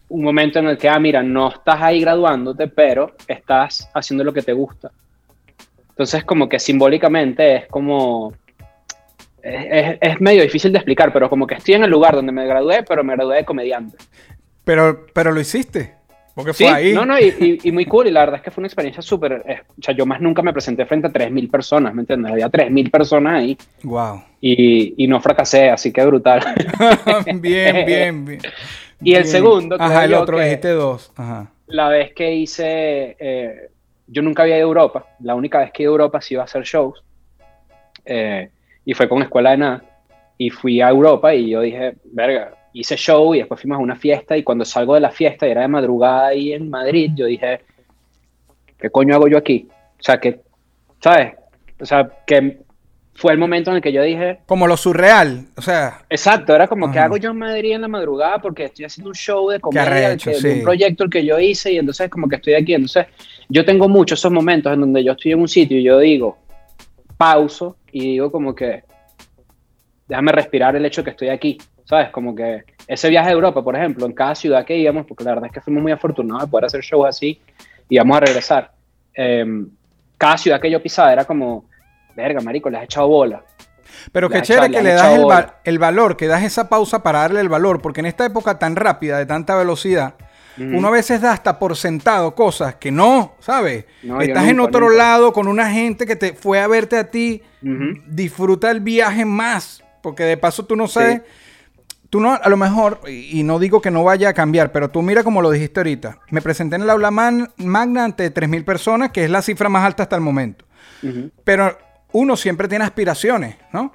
[0.09, 4.31] un momento en el que, ah, mira, no estás ahí graduándote, pero estás haciendo lo
[4.31, 4.91] que te gusta.
[5.89, 8.33] Entonces, como que simbólicamente es como...
[10.01, 12.83] Es, medio difícil de explicar, pero como que estoy en el lugar donde me gradué,
[12.83, 13.97] pero me gradué de comediante.
[14.63, 15.95] Pero, pero lo hiciste.
[16.35, 16.93] Porque Sí, fue ahí.
[16.93, 19.01] no, no, y, y- y muy cool, y la verdad es que fue una experiencia
[19.01, 19.41] súper...
[19.47, 22.31] eh, o sea, yo más nunca me presenté frente a 3.000 personas, ¿me entiendes?
[22.31, 24.21] Había 3.000 personas ahí Wow.
[24.39, 26.41] y, y no fracasé, así que brutal.
[27.35, 28.41] bien, bien, bien.
[29.01, 31.11] Y el segundo, Ajá, el otro dijiste dos.
[31.15, 31.51] Ajá.
[31.67, 33.69] la vez que hice, eh,
[34.07, 36.33] yo nunca había ido a Europa, la única vez que he ido a Europa sí
[36.33, 37.03] iba a hacer shows,
[38.05, 38.49] eh,
[38.87, 39.83] y fue con Escuela de Nada,
[40.37, 43.97] y fui a Europa y yo dije, verga, hice show y después fuimos a una
[43.97, 47.25] fiesta, y cuando salgo de la fiesta y era de madrugada ahí en Madrid, yo
[47.25, 47.59] dije,
[48.79, 49.67] ¿qué coño hago yo aquí?
[49.99, 50.39] O sea, que,
[51.01, 51.33] ¿sabes?
[51.81, 52.59] O sea, que
[53.15, 55.47] fue el momento en el que yo dije, Como lo surreal.
[55.57, 57.07] O sea, Exacto, era como que Ajá.
[57.07, 60.29] hago yo en Madrid en la madrugada porque estoy haciendo un show de comedia que-
[60.29, 60.47] de sí.
[60.47, 62.73] un proyecto el que yo hice y entonces como que estoy aquí.
[62.75, 63.07] Entonces
[63.49, 66.37] yo tengo muchos esos momentos en donde yo estoy en un sitio y yo digo,
[67.17, 68.83] pauso y digo como que
[70.07, 72.09] déjame respirar el hecho que estoy aquí, ¿sabes?
[72.11, 75.31] Como que ese viaje a Europa, por ejemplo, en cada ciudad que íbamos, porque la
[75.31, 77.41] verdad es que fuimos muy afortunados de poder hacer shows así
[77.89, 78.71] y íbamos a regresar.
[79.13, 79.67] em,
[80.17, 81.65] cada ciudad que yo pisaba era como,
[82.15, 83.41] verga, marico, le has echado bola.
[84.11, 87.19] Pero qué chévere que le das el, va- el valor, que das esa pausa para
[87.19, 90.13] darle el valor, porque en esta época tan rápida, de tanta velocidad,
[90.57, 93.85] uno a veces da hasta por sentado cosas que no, ¿sabes?
[94.03, 94.97] No, Estás en nunca, otro nunca.
[94.97, 97.43] lado con una gente que te fue a verte a ti,
[98.07, 101.21] Disfruta el viaje más, porque de paso tú no sabes,
[102.09, 104.89] tú no, a lo mejor, y y no digo que no vaya a cambiar, pero
[104.89, 108.63] tú mira como lo dijiste ahorita, me presenté en el aula man- magna ante 3.000
[108.63, 110.65] personas, que es la cifra más alta hasta el momento.
[111.43, 111.77] Pero
[112.11, 113.93] uno siempre tiene aspiraciones, ¿no?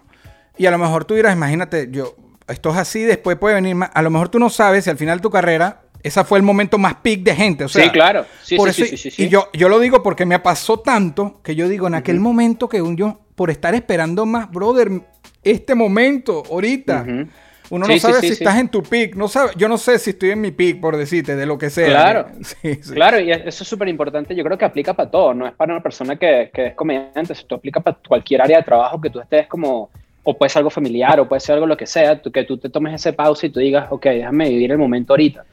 [0.59, 2.14] Y a lo mejor tú dirás, imagínate, yo,
[2.48, 3.90] esto es así, después puede venir más.
[3.94, 6.45] A lo mejor tú no sabes si al final de tu carrera, ese fue el
[6.45, 7.65] momento más peak de gente.
[7.65, 8.27] O sea, Sí, claro.
[8.43, 11.55] Sí, por sí, eso- sí, Y yo, yo lo digo porque me pasó tanto que
[11.55, 14.91] yo digo, en aquel momento que un yo, por estar esperando más, brother,
[15.43, 17.07] este momento, ahorita.
[17.71, 20.31] Uno no sabe si estás en tu peak, no sabe, yo no sé si estoy
[20.33, 21.87] en mi peak, por decirte, de lo que sea.
[21.88, 22.27] Claro.
[22.93, 24.35] Claro, y eso es súper importante.
[24.35, 27.33] Yo creo que aplica para todo, no es para una persona que, que es comediante,
[27.33, 29.88] esto aplica para cualquier área de trabajo que tú estés como,
[30.25, 32.57] o puede ser algo familiar, o puede ser algo lo que sea, tú- que tú
[32.59, 35.45] te tomes ese pausa y tú digas, ok, déjame vivir el momento ahorita.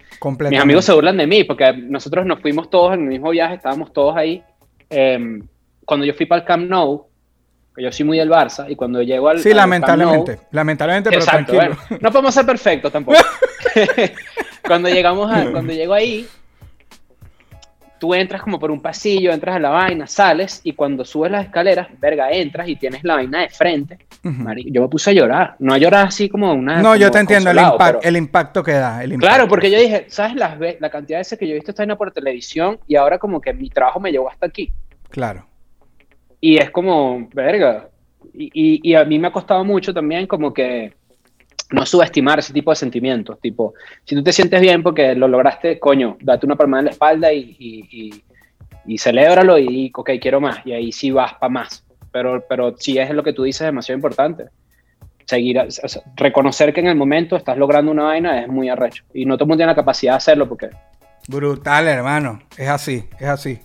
[0.50, 3.56] Mis amigos se burlan de mí porque nosotros nos fuimos todos en el mismo viaje,
[3.56, 4.44] estábamos todos ahí.
[4.90, 5.42] Em,
[5.86, 7.06] cuando yo fui para el Camp Nou,
[7.78, 9.40] yo soy muy del Barça, y cuando llego al.
[9.40, 10.40] Sí, al Camp Nou- lamentablemente.
[10.52, 11.78] Lamentablemente, pero Exacto, tranquilo.
[11.90, 13.18] bueno, no podemos ser perfectos tampoco.
[14.68, 16.28] cuando llegamos a, cuando llego ahí,
[18.00, 21.46] tú entras como por un pasillo, entras a la vaina, sales y cuando subes las
[21.46, 23.98] escaleras, verga, entras y tienes la vaina de frente.
[24.24, 26.82] Mari- yo me puse a llorar, no a llorar así como una.
[26.82, 29.04] No, yo te entiendo el, impact- pero- el impacto que da.
[29.04, 29.28] el impacto.
[29.36, 31.84] Claro, porque yo dije, ¿sabes las la cantidad de veces que yo he visto esta
[31.84, 34.72] vaina por televisión y ahora como que mi trabajo me llegó hasta aquí?
[35.10, 35.46] Claro.
[36.42, 37.90] Y es como, verga.
[38.34, 40.94] Y, y- y a mí me ha costado mucho también como que
[41.72, 43.40] no subestimar ese tipo de sentimientos.
[43.40, 43.74] Tipo,
[44.06, 47.32] si tú te sientes bien porque lo lograste, coño, date una palmada en la espalda
[47.32, 48.24] y, y, y,
[48.86, 50.66] y celébralo y, ok, quiero más.
[50.66, 51.84] Y ahí sí vas para más.
[52.12, 54.46] Pero, pero si es lo que tú dices, es demasiado importante.
[55.26, 55.62] Seguir,
[56.16, 59.04] reconocer que en el momento estás logrando una vaina es muy arrecho.
[59.14, 60.70] Y no todo el mundo tiene la capacidad de hacerlo porque
[61.28, 62.42] Brutal, hermano.
[62.58, 63.60] Es así, es así.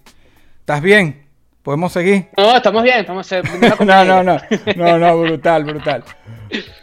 [0.61, 1.24] ¿Estás bien?
[1.65, 2.27] ¿Podemos seguir?
[2.37, 4.39] No, estamos bien, estamos primera No, no, no.
[4.77, 6.05] No, no, brutal, brutal.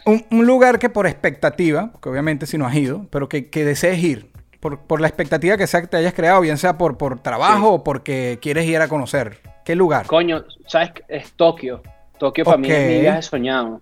[0.04, 3.64] Un, un lugar que por expectativa, que obviamente si no has ido, pero que, que
[3.64, 6.98] desees ir, por, por la expectativa que sea que te hayas creado, bien sea por,
[6.98, 7.74] por trabajo Sí.
[7.74, 9.38] o porque quieres ir a conocer.
[9.64, 10.06] ¿Qué lugar?
[10.06, 10.90] Coño, ¿sabes?
[11.06, 11.80] Es Tokio.
[12.18, 13.80] Tokio para mí es mi viaje soñado.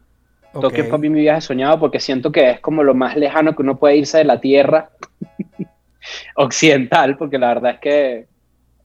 [0.53, 0.61] Ok.
[0.61, 3.57] Tokio es para mí mi viaje soñado porque siento que es como lo más lejano
[3.57, 4.91] que uno puede irse de la tierra
[6.37, 8.27] occidental, porque la verdad es que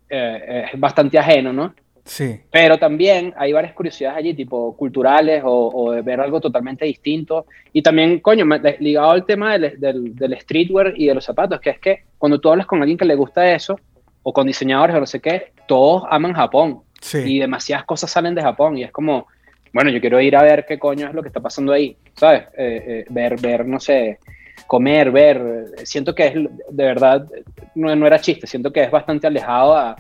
[0.10, 1.74] eh, es bastante ajeno, ¿no?
[2.06, 2.40] Sí.
[2.52, 7.48] Pero también hay varias curiosidades allí, tipo culturales o, o de ver algo totalmente distinto.
[7.74, 8.46] Y también, coño,
[8.80, 12.40] ligado al tema del, del, del streetwear y de los zapatos, que es que cuando
[12.40, 13.80] tú hablas con alguien que le gusta eso,
[14.22, 16.82] o con diseñadores o no sé qué, todos aman Japón.
[17.02, 17.20] Sí.
[17.26, 18.78] Y demasiadas cosas salen de Japón.
[18.78, 19.28] Y es como,
[19.74, 22.44] bueno, yo quiero ir a ver qué coño es lo que está pasando ahí, ¿sabes?
[22.56, 24.20] Eh, eh, ver, ver, no sé,
[24.68, 25.66] comer, ver.
[25.84, 27.28] Siento que es, de verdad,
[27.74, 29.96] no, no era chiste, siento que es bastante alejado a,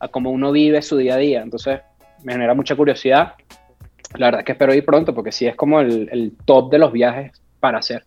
[0.00, 1.42] a cómo uno vive su día a día.
[1.42, 1.80] Entonces,
[2.22, 3.34] me genera mucha curiosidad.
[4.14, 6.78] La verdad es que espero ir pronto porque sí es como el, el top de
[6.78, 8.04] los viajes para hacer.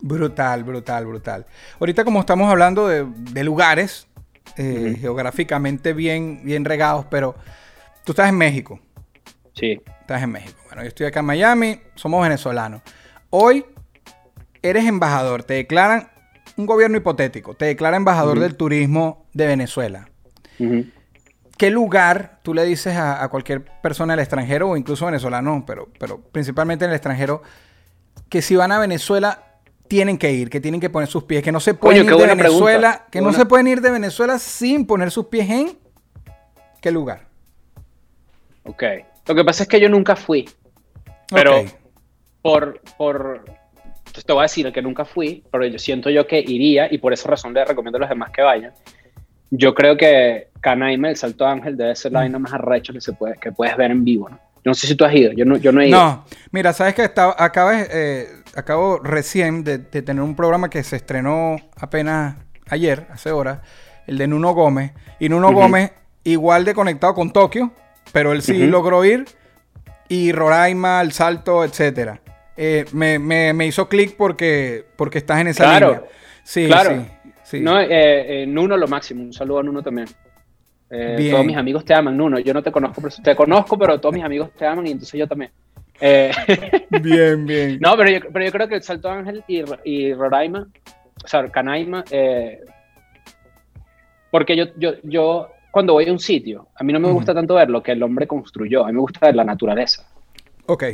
[0.00, 1.46] Brutal, brutal, brutal.
[1.80, 4.06] Ahorita como estamos hablando de, de lugares
[4.56, 7.34] eh, geográficamente bien, bien regados, pero
[8.04, 8.80] tú estás en México.
[9.54, 9.80] Sí.
[10.00, 10.58] Estás en México.
[10.66, 12.82] Bueno, yo estoy acá en Miami, somos venezolanos.
[13.30, 13.64] Hoy
[14.62, 16.08] eres embajador, te declaran
[16.56, 20.08] un gobierno hipotético, te declara embajador del turismo de Venezuela.
[20.58, 20.86] Ujú.
[21.56, 25.88] ¿Qué lugar tú le dices a, a cualquier persona del extranjero o incluso venezolano, pero,
[25.98, 27.42] pero principalmente en el extranjero,
[28.28, 29.42] que si van a Venezuela
[29.86, 32.20] tienen que ir, que tienen que poner sus pies, que no se pueden Coño, ir
[32.28, 33.10] de Venezuela, pregunta.
[33.10, 35.78] que no se pueden ir de Venezuela sin poner sus pies en
[36.80, 37.26] qué lugar?
[38.64, 38.82] Ok.
[39.26, 40.48] Lo que pasa es que yo nunca fui.
[41.30, 41.66] Pero Ok.
[42.42, 43.44] por, por,
[44.12, 46.98] pues te voy a decir que nunca fui, pero yo siento yo que iría y
[46.98, 48.72] por esa razón le recomiendo a los demás que vayan.
[49.56, 53.12] Yo creo que Canaima, el Salto Ángel, debe ser la vaina más arrecha que, se
[53.12, 54.28] puede, que puedes ver en vivo.
[54.28, 54.36] ¿no?
[54.36, 55.98] Yo no sé si tú has ido, yo no, yo no he ido.
[55.98, 60.82] No, mira, sabes que estaba, acabas, eh, acabo recién de, de tener un programa que
[60.82, 62.36] se estrenó apenas
[62.68, 63.58] ayer, hace horas,
[64.06, 64.92] el de Nuno Gómez.
[65.20, 65.52] Y Nuno.
[65.52, 65.92] Gómez,
[66.24, 67.72] igual de conectado con Tokio,
[68.12, 69.26] pero él sí logró ir.
[70.08, 72.20] Y Roraima, El Salto, etcétera.
[72.56, 76.02] Eh, me, me- me hizo clic porque, porque estás en esa Claro, línea.
[76.44, 76.90] Sí, claro.
[76.90, 77.06] sí,
[77.44, 77.60] sí.
[77.60, 80.08] No, eh, eh, Nuno lo máximo, un saludo a Nuno también.
[80.90, 82.38] Eh, todos mis amigos te aman, Nuno.
[82.38, 85.18] Yo no te conozco, pero te conozco, pero todos mis amigos te aman y entonces
[85.18, 85.50] yo también.
[86.00, 86.30] Eh,
[87.02, 87.78] Bien, bien.
[87.80, 90.66] No, pero yo, pero yo creo que el Salto Ángel y, y Roraima,
[91.24, 92.60] o sea, Canaima, eh,
[94.30, 97.54] porque yo, yo, yo cuando voy a un sitio, a mí no me gusta tanto
[97.54, 100.06] ver lo que el hombre construyó, a mí me gusta ver la naturaleza.
[100.66, 100.84] Ok.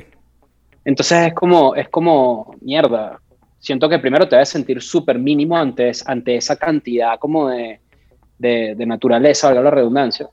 [0.84, 3.20] Entonces es como, es como, mierda,
[3.60, 7.80] siento que primero te debes sentir súper mínimo ante, ante esa cantidad como de,
[8.38, 10.28] de, de naturaleza, valga la redundancia.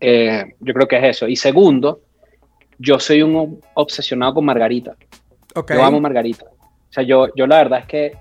[0.00, 1.28] Eh, yo creo que es eso.
[1.28, 2.00] Y segundo,
[2.78, 4.96] yo soy un obsesionado con Margarita.
[5.54, 5.76] Okay.
[5.76, 6.46] Yo amo Margarita.
[6.46, 8.12] O sea, yo, yo la verdad es que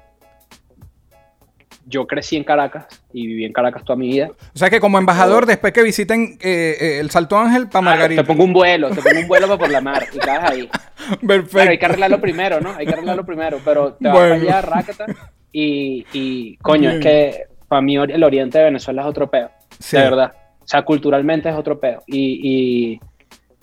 [1.90, 4.30] yo crecí en Caracas y viví en Caracas toda mi vida.
[4.54, 8.22] O sea que como embajador, después que visiten eh, eh, el Salto Ángel, para Margarita.
[8.22, 10.70] te pongo un vuelo, te pongo un vuelo para por la mar y caes ahí.
[11.28, 11.50] Perfecto.
[11.58, 12.74] Pero hay que arreglarlo primero, ¿no?
[12.76, 15.06] Hay que arreglarlo primero, pero te vas para allá, rácata,
[15.52, 16.94] y, y coño, Bien.
[16.94, 19.50] es que para mí el oriente de Venezuela es otro peo,
[19.80, 19.98] Sí.
[19.98, 20.34] de verdad.
[20.62, 22.04] O sea, culturalmente es otro peo.
[22.06, 22.40] Y,
[22.94, 23.00] y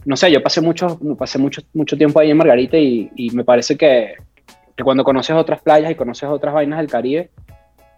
[0.05, 3.45] no sé, yo pasé mucho, pasé mucho, mucho tiempo ahí en Margarita y, y me
[3.45, 4.15] parece que,
[4.77, 7.31] que cuando conoces otras playas y conoces otras vainas del Caribe,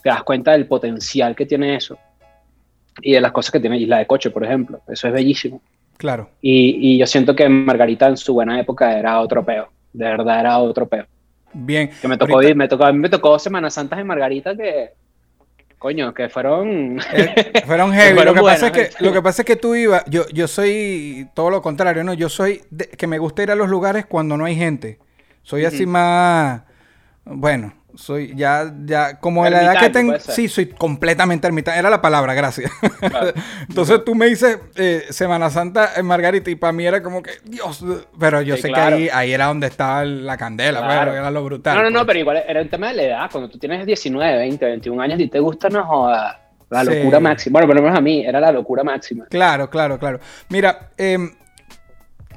[0.03, 1.99] te das cuenta del potencial que tiene eso
[3.01, 4.81] y de las cosas que tiene Isla de Coche, por ejemplo.
[4.89, 5.61] Eso es bellísimo.
[5.97, 6.31] Claro.
[6.41, 9.69] Y, y yo siento que Margarita en su buena época era otro peo.
[9.93, 11.07] De verdad era otro peo.
[11.53, 11.91] Bien.
[12.01, 14.55] Que me tocó Ahorita- ir, me tocó, a mí me tocó Semanas Santas en Margarita
[14.57, 14.91] que,
[15.79, 16.99] coño, que fueron...
[17.13, 18.15] Eh, fueron heavy.
[18.15, 20.47] Fueron lo, que pasa es que, lo que pasa es que tú ibas, yo, yo
[20.49, 22.15] soy todo lo contrario, ¿no?
[22.15, 24.99] Yo soy de- que me gusta ir a los lugares cuando no hay gente.
[25.43, 26.63] Soy así más,
[27.25, 31.79] bueno, soy ya, ya, como de la edad que tengo, sí, soy completamente ermitaño.
[31.79, 32.71] Era la palabra, gracias.
[33.01, 33.33] Claro.
[33.69, 37.33] Entonces tú me dices eh, Semana Santa en Margarita y para mí era como que,
[37.45, 37.85] Dios,
[38.19, 38.97] pero yo Sí, sé claro.
[38.97, 41.11] que ahí, ahí era donde estaba la candela, Claro.
[41.11, 41.77] pero era lo brutal.
[41.77, 42.07] No, no, no, pues.
[42.09, 43.29] pero igual era un tema de la edad.
[43.33, 46.09] Cuando tú tienes 19, 20, 21 años y te gusta, no.
[46.71, 46.91] La Sí.
[46.95, 47.55] locura máxima.
[47.55, 49.25] Bueno, por lo menos a mí era la locura máxima.
[49.31, 50.21] Claro, claro, claro.
[50.51, 51.33] Mira, em,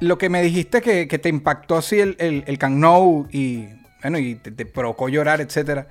[0.00, 3.68] lo que me dijiste que, que te impactó así el, el, el Camp Nou y,
[4.02, 5.86] bueno, y te, te provocó llorar, etcétera.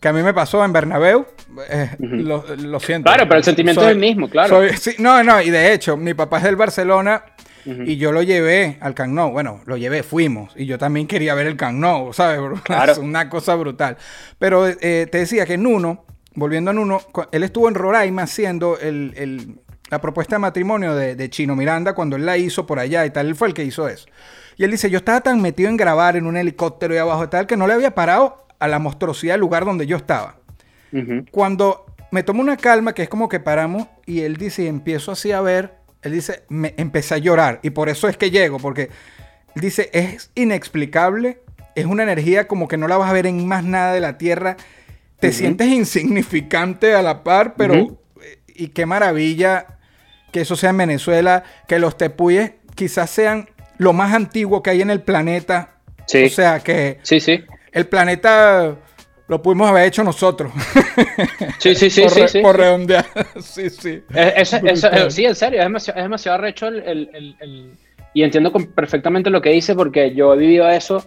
[0.00, 1.26] Que a mí me pasó en Bernabéu,
[1.70, 2.06] eh, Ujú.
[2.16, 3.06] lo, lo siento.
[3.10, 4.48] Claro, pero el sentimiento Soy- es el mismo, claro.
[4.48, 7.24] soy- sí, no, no, y de hecho, mi papá es del Barcelona
[7.64, 7.82] Ujú.
[7.82, 9.30] y yo lo llevé al Camp Nou.
[9.30, 10.52] Bueno, lo llevé, fuimos.
[10.54, 12.38] Y yo también quería ver el Camp Nou, ¿sabes?
[12.42, 12.60] bro?
[12.62, 12.92] Claro.
[12.92, 13.96] Es una cosa brutal.
[14.38, 17.00] Pero eh, te decía que Nuno, volviendo a Nuno,
[17.32, 21.94] él estuvo en Roraima haciendo el, el- la propuesta de matrimonio de, de Chino Miranda
[21.94, 23.28] cuando él la hizo por allá y tal.
[23.28, 24.06] Él fue el que hizo eso.
[24.56, 27.28] Y él dice, yo estaba tan metido en grabar en un helicóptero y abajo y
[27.28, 30.36] tal que no le había parado a la monstruosidad del lugar donde yo estaba.
[31.30, 35.12] Cuando me tomo una calma, que es como que paramos, y él dice, y empiezo
[35.12, 38.58] así a ver, él dice, me empecé a llorar, y por eso es que llego,
[38.58, 38.90] porque
[39.54, 41.42] él dice, es inexplicable,
[41.74, 44.16] es una energía como que no la vas a ver en más nada de la
[44.16, 44.56] tierra,
[45.20, 49.78] te sientes insignificante a la par, pero, eh, y qué maravilla
[50.32, 54.82] que eso sea en Venezuela, que los tepuyes quizás sean lo más antiguo que hay
[54.82, 55.70] en el planeta,
[56.06, 56.24] Sí.
[56.26, 57.44] o sea, que Sí, sí.
[57.72, 58.76] el planeta
[59.28, 60.52] lo pudimos haber hecho nosotros.
[61.58, 63.06] Sí, sí, sí, por, sí, sí, por redondear.
[63.40, 64.02] sí, sí.
[65.10, 67.72] Sí, en serio, es demasiado, es demasiado arrecho el, el- el- el-
[68.14, 71.04] y entiendo perfectamente lo que dice porque yo he vivido eso.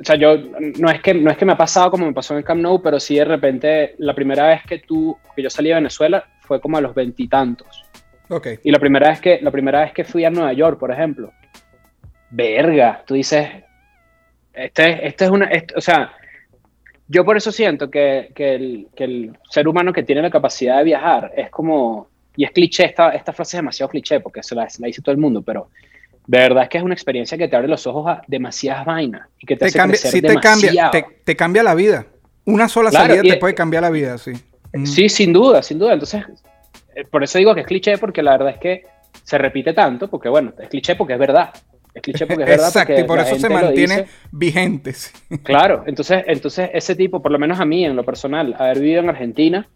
[0.00, 0.36] O sea, yo
[0.78, 2.60] no es que no es que me ha pasado como me pasó en el Camp
[2.62, 6.24] Nou, pero sí de repente la primera vez que tú que yo salí de Venezuela
[6.40, 7.84] fue como a los veintitantos.
[8.28, 8.48] Ok.
[8.64, 11.32] Y la primera vez que la primera vez que fui a Nueva York, por ejemplo,
[12.30, 13.48] verga, tú dices,
[14.52, 16.12] este, este es una, este- o sea,
[17.08, 20.78] yo por eso siento que, que el, que el ser humano que tiene la capacidad
[20.78, 24.54] de viajar es como, y es cliché, esta, esta frase es demasiado cliché porque se
[24.54, 25.68] la, se la dice todo el mundo, pero
[26.26, 29.28] de verdad es que es una experiencia que te abre los ojos a demasiadas vainas
[29.38, 32.06] y que te, Te hace cambia, crecer sí te cambia, te, te cambia la vida.
[32.44, 34.32] Una sola Claro, salida te puede cambiar la vida, sí.
[34.72, 34.86] Mm.
[34.86, 35.92] Sí, sin duda, sin duda.
[35.92, 36.24] Entonces,
[37.10, 38.84] por eso digo que es cliché, porque la verdad es que
[39.24, 41.50] se repite tanto, porque bueno, es cliché porque es verdad.
[41.94, 42.68] Es cliché porque es verdad.
[42.68, 44.08] Exacto, y por eso se mantiene dice.
[44.30, 44.92] vigente.
[44.94, 45.10] sí.
[45.42, 49.00] Claro, entonces, entonces ese tipo, por lo menos a mí, en lo personal, haber vivido
[49.00, 49.68] en Argentina,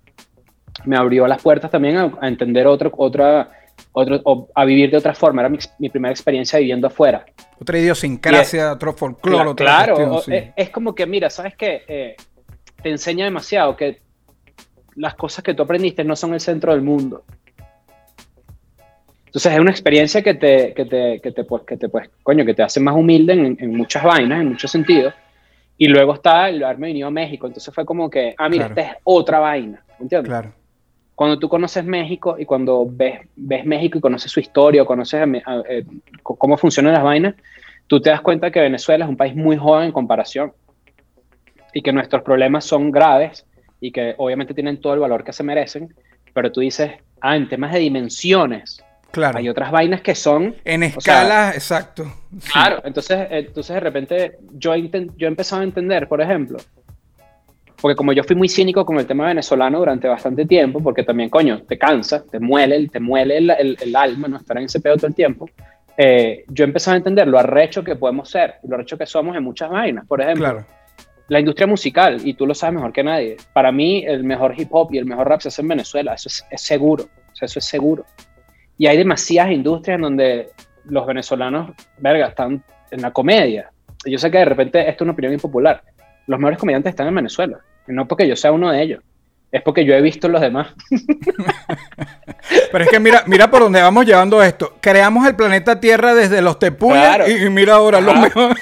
[0.85, 3.51] me abrió las puertas también a, a entender otro, otra,
[3.93, 5.43] otro, o a vivir de otra forma.
[5.43, 7.25] Era mi, mi primera experiencia viviendo afuera.
[7.61, 10.35] Otra idiosincrasia, otro folclore, Cla- otra claro, sí.
[10.35, 11.83] es, es como que, mira, ¿sabes qué?
[11.87, 12.17] Eh,
[12.83, 14.01] te enseña demasiado que
[14.97, 17.25] las cosas que tú aprendiste no son el centro del mundo.
[19.27, 22.45] Entonces es una experiencia que te, que te, que te, pues, que te, pues, coño,
[22.45, 25.13] que te hace más humilde en, en muchas vainas, en muchos sentidos.
[25.77, 27.47] Y luego está el haberme venido a México.
[27.47, 28.81] Entonces fue como que, ah, mira, Claro.
[28.81, 29.85] esta es otra vaina.
[30.01, 30.29] ¿Entiendes?
[30.31, 30.53] Claro.
[31.15, 35.21] Cuando tú conoces México y cuando ves, ves México y conoces su historia, o conoces
[35.21, 35.85] a- a- eh,
[36.23, 37.35] cómo funcionan las vainas,
[37.87, 40.53] tú te das cuenta que Venezuela es un país muy joven en comparación
[41.75, 43.47] y que nuestros problemas son graves
[43.81, 45.95] y que obviamente tienen todo el valor que se merecen,
[46.35, 49.39] pero tú dices, ah, en temas de dimensiones, Claro.
[49.39, 50.55] hay otras vainas que son...
[50.65, 52.05] En o sea, escala, exacto.
[52.39, 52.51] Sí.
[52.53, 54.83] Claro, entonces, entonces de repente yo, he
[55.17, 56.59] yo he empezado a entender, por ejemplo,
[57.81, 61.29] porque como yo fui muy cínico con el tema venezolano durante bastante tiempo, porque también,
[61.31, 64.81] coño, te cansa, te muele, te muele el, el- el alma, no estar en ese
[64.81, 65.49] pedo todo el tiempo,
[65.97, 69.43] eh, yo empecé a entender lo arrecho que podemos ser, lo arrecho que somos en
[69.43, 70.07] muchas vainas.
[70.07, 70.67] Por ejemplo, Claro.
[71.29, 74.69] La industria musical, y tú lo sabes mejor que nadie, para mí el mejor hip
[74.71, 77.47] hop y el mejor rap se hace en Venezuela, eso es, es seguro, o sea,
[77.47, 78.05] eso es seguro.
[78.79, 80.51] Y hay demasiadas industrias en donde
[80.85, 83.71] los venezolanos, verga, están en la comedia.
[84.05, 85.83] Y Yo sé que de repente esto es una opinión impopular.
[86.27, 87.59] Los mejores comediantes están en Venezuela,
[87.89, 89.03] y no porque yo sea uno de ellos,
[89.51, 90.69] es porque yo he visto los demás.
[92.73, 94.77] Pero es que mira, mira por dónde vamos llevando esto.
[94.81, 97.29] Creamos el planeta Tierra desde los Claro.
[97.29, 98.57] y, y mira ahora lo mejor.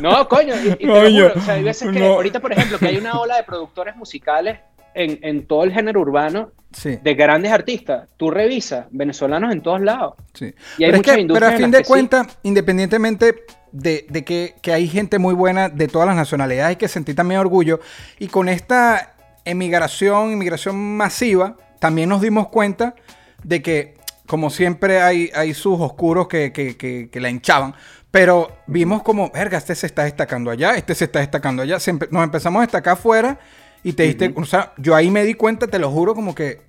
[0.00, 2.06] No, coño, y, y te juro, o sea, hay veces que no.
[2.14, 4.58] ahorita, por ejemplo, que hay una ola de productores musicales
[4.94, 8.06] en, en todo el género urbano Sí, de grandes artistas.
[8.18, 10.14] Tú revisas, venezolanos en todos lados.
[10.34, 10.52] sí.
[10.76, 11.84] Y hay pero, es muchas que, pero a fin de sí.
[11.84, 16.76] cuentas, independientemente de, de que, que hay gente muy buena de todas las nacionalidades, hay
[16.76, 17.80] que sentir también orgullo.
[18.18, 19.14] Y con esta
[19.46, 22.94] emigración, inmigración masiva, también nos dimos cuenta
[23.42, 23.94] de que,
[24.26, 27.74] como siempre, hay, hay sus oscuros que, que, que, que la hinchaban.
[28.18, 31.76] Pero vimos como, verga, este se está destacando allá, este se está destacando allá.
[31.76, 33.38] Empe- nos empezamos a destacar afuera
[33.82, 36.60] y te diste, o sea, yo ahí me di cuenta, te lo juro, como que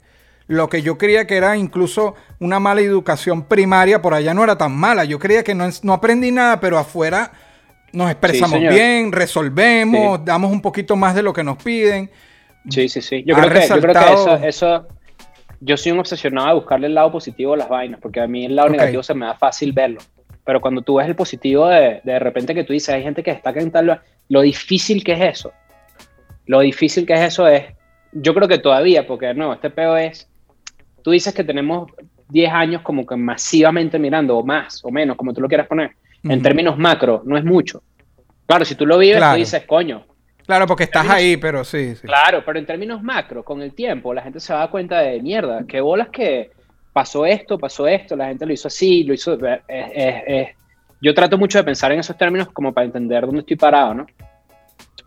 [0.47, 4.57] lo que yo creía que era incluso una mala educación primaria, por allá no era
[4.57, 5.03] tan mala.
[5.05, 7.31] Yo creía que no, no aprendí nada, pero afuera
[7.93, 10.23] nos expresamos bien, resolvemos, Sí.
[10.25, 12.11] damos un poquito más de lo que nos piden.
[12.69, 13.23] Sí, sí, sí.
[13.25, 14.87] Yo creo que, yo creo que eso, eso.
[15.59, 18.45] Yo soy un obsesionado de buscarle el lado positivo a las vainas, porque a mí
[18.45, 19.99] el lado negativo se me da fácil verlo.
[20.47, 23.31] Pero cuando tú ves el positivo de, de repente que tú dices, hay gente que
[23.33, 23.99] destaca en tal.
[24.29, 25.51] Lo difícil que es eso.
[26.45, 27.65] Lo difícil que es eso es.
[28.13, 30.29] Yo creo que todavía, porque no, este peo es.
[31.03, 31.91] Tú dices que tenemos
[32.29, 35.91] 10 años como que masivamente mirando, o más, o menos, como tú lo quieras poner.
[36.23, 36.41] En Ujú.
[36.43, 37.83] términos macro, no es mucho.
[38.45, 39.33] Claro, si tú lo vives, Claro.
[39.35, 40.05] tú dices, coño,
[40.45, 42.07] Claro, porque estás Términos- ahí, pero sí, sí.
[42.07, 45.65] Claro, pero en términos macro, con el tiempo, la gente se da cuenta de mierda,
[45.67, 46.51] qué bolas que
[46.97, 49.33] pasó esto, pasó esto, la gente lo hizo así, lo hizo.
[49.45, 50.55] eh, eh, eh.
[50.99, 54.07] Yo trato mucho de pensar en esos términos como para entender dónde estoy parado, ¿no?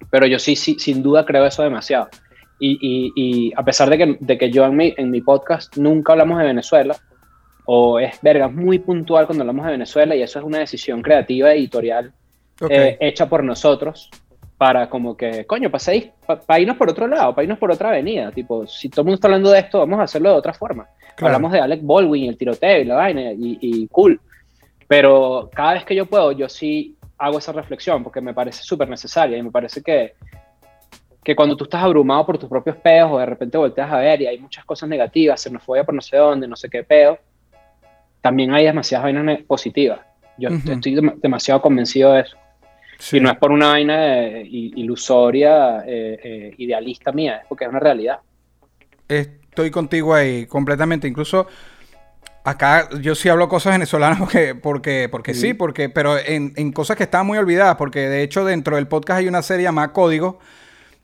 [0.08, 2.08] Pero yo sí, sí sin duda creo eso demasiado.
[2.60, 5.76] Y, y- y a pesar de que, de que yo en mi, en mi podcast
[5.78, 6.94] nunca hablamos de Venezuela,
[7.64, 11.52] o es verga, muy puntual cuando hablamos de Venezuela, y eso es una decisión creativa
[11.52, 12.12] editorial
[12.60, 12.70] Ok.
[12.70, 14.08] eh, hecha por nosotros
[14.58, 18.30] para como que, coño, para irnos por otro lado, para irnos por otra avenida.
[18.30, 20.86] Tipo, si todo el mundo está hablando de esto, vamos a hacerlo de otra forma.
[21.20, 21.34] Claro.
[21.36, 24.20] Hablamos de Alec Baldwin, el tiroteo y la vaina, y, y cool.
[24.88, 28.88] Pero cada vez que yo puedo, yo sí hago esa reflexión porque me parece súper
[28.88, 30.14] necesaria y me parece que,
[31.22, 34.22] que cuando tú estás abrumado por tus propios peos o de repente volteas a ver
[34.22, 36.82] y hay muchas cosas negativas, se nos fue por no sé dónde, no sé qué
[36.82, 37.18] peo,
[38.20, 40.00] también hay demasiadas vainas positivas.
[40.38, 40.72] Yo Ujú.
[40.72, 42.36] estoy dem- demasiado convencido de eso.
[42.98, 43.18] Sí.
[43.18, 47.70] Y no es por una vaina i- ilusoria, eh, eh, idealista mía, es porque es
[47.70, 48.18] una realidad.
[49.60, 51.06] Estoy contigo ahí completamente.
[51.06, 51.46] Incluso
[52.44, 56.96] acá yo sí hablo cosas venezolanas porque, porque, porque sí, porque, pero en, en cosas
[56.96, 60.38] que estaban muy olvidadas, porque de hecho dentro del podcast hay una serie llamada Código,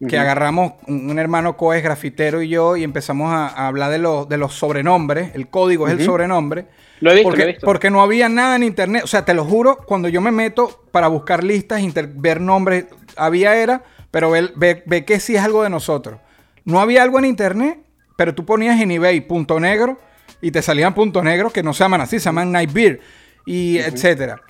[0.08, 3.98] que agarramos un, un hermano coes grafitero y yo y empezamos a, a hablar de,
[3.98, 5.34] los de los sobrenombres.
[5.34, 6.66] El código es el sobrenombre.
[7.00, 7.66] Lo he visto, porque, lo he visto.
[7.66, 9.02] porque no había nada en internet.
[9.04, 11.80] O sea, te lo juro, cuando yo me meto para buscar listas,
[12.14, 12.86] ver nombres,
[13.16, 16.20] había era, pero ve, ve- ve que sí es algo de nosotros.
[16.64, 17.78] No había algo en internet,
[18.16, 19.98] pero tú ponías en eBay punto negro
[20.40, 23.00] y te salían punto negro que no se llaman así, se llaman Night Beer
[23.44, 24.40] y etcétera.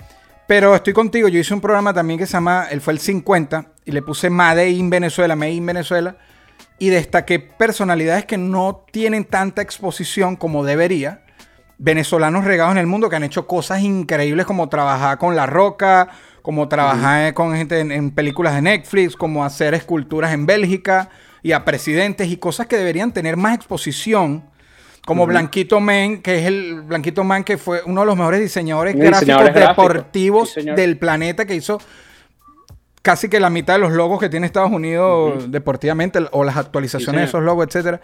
[0.47, 3.65] Pero estoy contigo, yo hice un programa también que se llama, él fue el 50
[3.83, 6.15] y le puse Made in Venezuela, Made in Venezuela
[6.79, 11.23] y destaqué personalidades que no tienen tanta exposición como debería.
[11.79, 16.09] Venezolanos regados en el mundo que han hecho cosas increíbles como trabajar con La Roca,
[16.41, 21.09] como trabajar con gente en, en películas de Netflix, como hacer esculturas en Bélgica
[21.47, 24.43] y a presidentes y cosas que deberían tener más exposición.
[25.05, 28.93] Como Blanquito Man, que es el Blanquito Man que fue uno de los mejores diseñadores
[28.93, 31.79] gráficos gráfico, deportivos sí, del planeta que hizo
[33.01, 37.21] casi que la mitad de los logos que tiene Estados Unidos deportivamente o las actualizaciones
[37.21, 38.01] de Sí, esos logos, etcétera.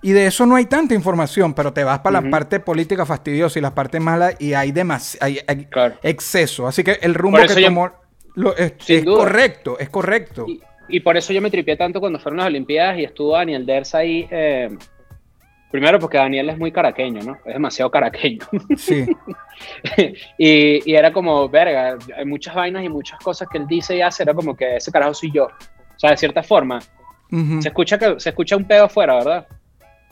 [0.00, 3.58] Y de eso no hay tanta información, pero te vas para la parte política fastidiosa
[3.58, 5.96] y la parte mala y hay demasiado hay, hay Claro.
[6.02, 6.66] exceso.
[6.66, 7.90] Así que el rumbo que yo- tomó
[8.36, 8.72] lo- es,
[9.04, 10.46] correcto, es correcto.
[10.48, 13.66] Y, y por eso yo me tripié tanto cuando fueron las Olimpiadas y estuvo Daniel
[13.66, 14.26] Ders ahí.
[14.30, 14.68] eh,
[15.70, 17.36] primero porque Daniel es muy caraqueño, ¿no?
[17.44, 18.40] Es demasiado caraqueño.
[18.76, 19.06] Sí,
[20.38, 24.00] y, y era como, verga, hay muchas vainas y muchas cosas que él dice y
[24.00, 25.44] hace, era como que ese carajo soy yo.
[25.46, 26.80] O sea, de cierta forma,
[27.60, 29.46] se escucha que se escucha un pedo afuera, ¿verdad?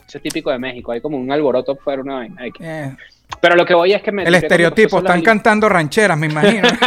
[0.07, 2.45] Eso es típico de México, hay como un alboroto afuera, una vaina.
[2.59, 2.95] Eh,
[3.41, 6.67] Pero lo que voy es que me el cuando estereotipo, están cantando rancheras, me imagino.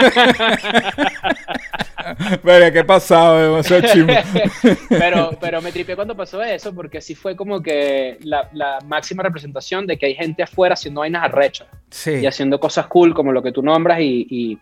[2.42, 4.14] Verga, qué pasado, demasiado chimbo.
[4.88, 9.22] pero, pero me tripié cuando pasó eso, porque sí fue como que la, la máxima
[9.22, 11.68] representación de que hay gente afuera haciendo vainas arrechas.
[11.90, 12.18] Sí.
[12.22, 14.58] y haciendo cosas cool como lo que tú nombras y, y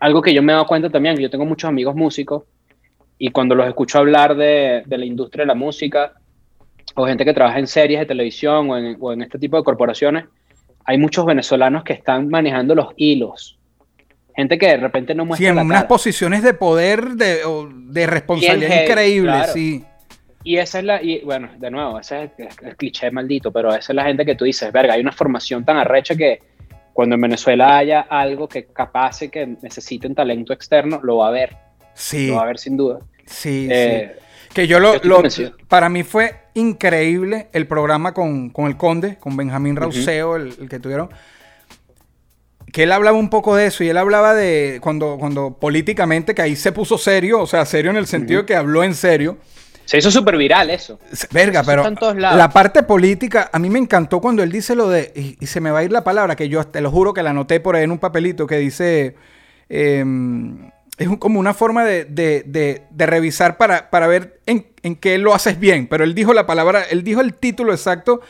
[0.00, 2.44] algo que yo me he dado cuenta también, que yo tengo muchos amigos músicos
[3.16, 6.14] y cuando los escucho hablar de, de la industria de la música
[6.94, 9.64] o gente que trabaja en series de televisión o en, o en este tipo de
[9.64, 10.24] corporaciones,
[10.88, 13.58] hay muchos venezolanos que están manejando los hilos.
[14.34, 15.88] Gente que de repente no Sí, muestra en la unas cara.
[15.88, 17.40] posiciones de poder, de,
[17.88, 19.52] de responsabilidad heavy, increíble, claro.
[19.52, 19.84] sí.
[20.44, 23.68] Y esa es la, y bueno, de nuevo, ese es el, el cliché maldito, pero
[23.74, 26.40] esa es la gente que tú dices, verga, hay una formación tan arrecha que
[26.94, 31.32] cuando en Venezuela haya algo que capaz y que necesiten talento externo, lo va a
[31.32, 31.54] ver,
[31.92, 33.00] Sí, lo va a ver sin duda.
[33.26, 34.24] sí, Eh, sí.
[34.58, 35.22] Que yo lo, yo
[35.68, 40.68] para mí fue increíble el programa con, con el Conde, con Benjamín Rauseo, el, el
[40.68, 41.10] que tuvieron.
[42.72, 46.42] Que él hablaba un poco de eso y él hablaba de cuando, cuando políticamente, que
[46.42, 49.38] ahí se puso serio, o sea, serio en el sentido de que habló en serio.
[49.84, 50.98] Se hizo súper viral eso.
[51.30, 52.36] Verga, Eso pero todos lados.
[52.36, 55.60] la parte política, a mí me encantó cuando él dice lo de, y, y se
[55.60, 57.76] me va a ir la palabra, que yo te lo juro que la anoté por
[57.76, 59.14] ahí en un papelito, que dice,
[59.68, 64.66] em, es un- como una forma de, de- de- de revisar para, para ver en,
[64.82, 68.20] en qué lo haces bien, pero él dijo la palabra, él dijo el título exacto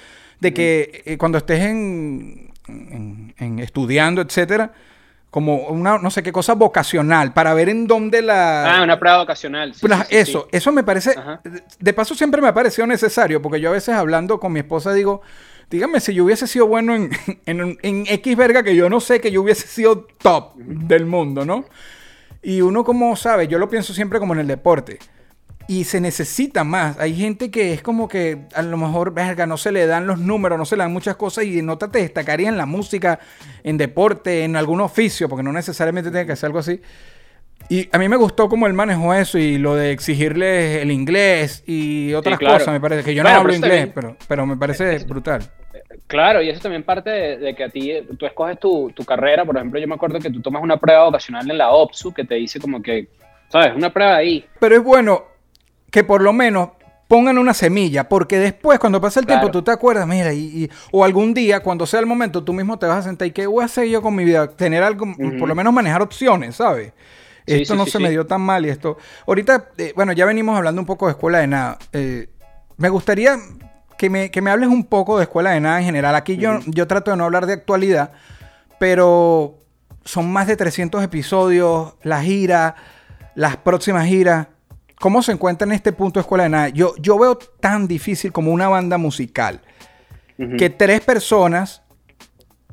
[0.41, 4.73] de que eh, cuando estés en, en- en estudiando, etcétera,
[5.31, 8.79] como una, no sé qué cosa vocacional, para ver en dónde la...
[8.79, 9.75] Ah, una prueba ocasional.
[9.75, 10.57] sí, Pues, sí, eso, sí.
[10.57, 11.41] eso me parece, Ajá.
[11.79, 14.93] de paso siempre me ha parecido necesario, porque yo a veces hablando con mi esposa
[14.95, 15.21] digo,
[15.71, 17.11] dígame si yo hubiese sido bueno en,
[17.47, 21.45] en, en X verga que yo no sé que yo hubiese sido top del mundo,
[21.45, 21.65] ¿no?
[22.49, 24.99] Y uno como sabe, yo lo pienso siempre como en el deporte.
[25.67, 26.99] Y se necesita más.
[26.99, 30.19] Hay gente que es como que a lo mejor, verga, no se le dan los
[30.19, 33.19] números, no se le dan muchas cosas y no te destacaría en la música,
[33.65, 36.81] en deporte, en algún oficio, porque no necesariamente tiene que ser algo así.
[37.69, 41.63] Y a mí me gustó cómo él manejó eso y lo de exigirles el inglés
[41.67, 42.61] y otras claro.
[42.61, 43.05] cosas, me parece.
[43.05, 45.43] Que yo Bueno, no hablo inglés, pero, pero me parece brutal.
[46.07, 49.45] Claro, y eso también parte de, de que a ti, tú escoges tu, tu carrera.
[49.45, 52.25] Por ejemplo, yo me acuerdo que tú tomas una prueba vocacional en la OPSU que
[52.25, 53.09] te dice como que,
[53.49, 53.75] ¿sabes?
[53.75, 54.45] Una prueba ahí.
[54.61, 55.25] Pero es bueno
[55.91, 56.71] que por lo menos
[57.09, 59.41] pongan una semilla, porque después, cuando pasa el Claro.
[59.41, 62.53] tiempo, tú te acuerdas, mira, y, y- o algún día, cuando sea el momento, tú
[62.53, 64.83] mismo te vas a sentar y qué voy a hacer yo con mi vida, tener
[64.83, 65.07] algo,
[65.39, 66.93] por lo menos manejar opciones, ¿sabes?
[67.47, 68.99] Sí, esto sí, no sí, se me dio tan mal y esto.
[69.27, 71.79] Ahorita, eh, bueno, ya venimos hablando un poco de escuela de nada.
[71.95, 72.29] Eh,
[72.77, 73.39] me gustaría
[73.99, 76.15] que me, que me hables un poco de escuela de nada en general.
[76.15, 78.13] Aquí yo, yo trato de no hablar de actualidad,
[78.79, 79.59] pero
[80.05, 82.77] son más de 300 episodios, la gira,
[83.35, 84.47] las próximas giras.
[85.01, 86.69] ¿Cómo se encuentra en este punto Escuela de Nada?
[86.69, 89.61] Yo, yo veo tan difícil como una banda musical
[90.57, 91.83] que tres personas,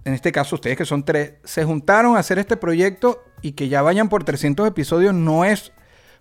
[0.03, 3.69] en este caso ustedes que son tres, se juntaron a hacer este proyecto y que
[3.69, 5.71] ya vayan por 300 episodios no es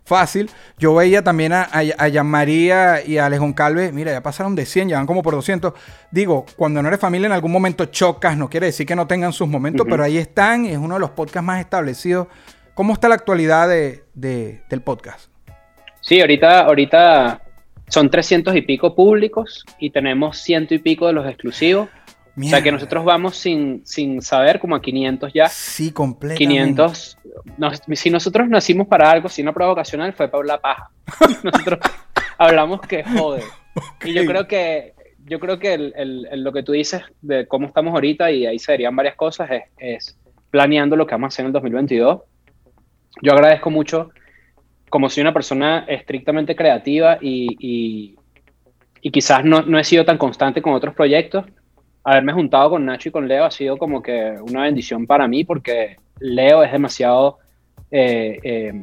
[0.05, 0.49] fácil.
[0.77, 4.55] Yo veía también a, a, a Jan María y a Alejón Calve, mira, ya pasaron
[4.55, 5.73] de 100, ya van como por 200.
[6.11, 9.33] Digo, cuando no eres familia en algún momento chocas, no quiere decir que no tengan
[9.33, 12.27] sus momentos, pero ahí están y es uno de los podcasts más establecidos.
[12.75, 15.29] ¿Cómo está la actualidad de- de- del podcast?
[16.01, 17.41] Sí, ahorita, ahorita
[17.87, 21.89] son 300 y pico públicos y tenemos ciento y pico de los exclusivos.
[22.37, 22.71] O sea que Mierda.
[22.71, 25.47] nosotros vamos sin, sin saber como a 500 ya.
[25.47, 26.43] Sí, completamente.
[26.45, 27.17] 500.
[27.57, 30.89] Nos- si nosotros nacimos para algo, si una prueba vocacional fue para la paja.
[31.43, 31.79] Nosotros
[32.37, 33.43] hablamos que jode.
[34.05, 34.93] Y yo creo que,
[35.25, 38.45] yo creo que el- el- el- lo que tú dices de cómo estamos ahorita, y
[38.45, 40.17] ahí serían varias cosas, es, es
[40.49, 42.21] planeando lo que vamos a hacer en el 2022.
[43.21, 44.11] Yo agradezco mucho,
[44.89, 48.15] como soy una persona estrictamente creativa y, y-
[49.01, 51.45] y quizás no, no he sido tan constante con otros proyectos,
[52.05, 55.43] haberme juntado con Nacho y con Leo ha sido como que una bendición para mí
[55.43, 57.39] porque Leo es demasiado
[57.91, 58.73] eh, eh,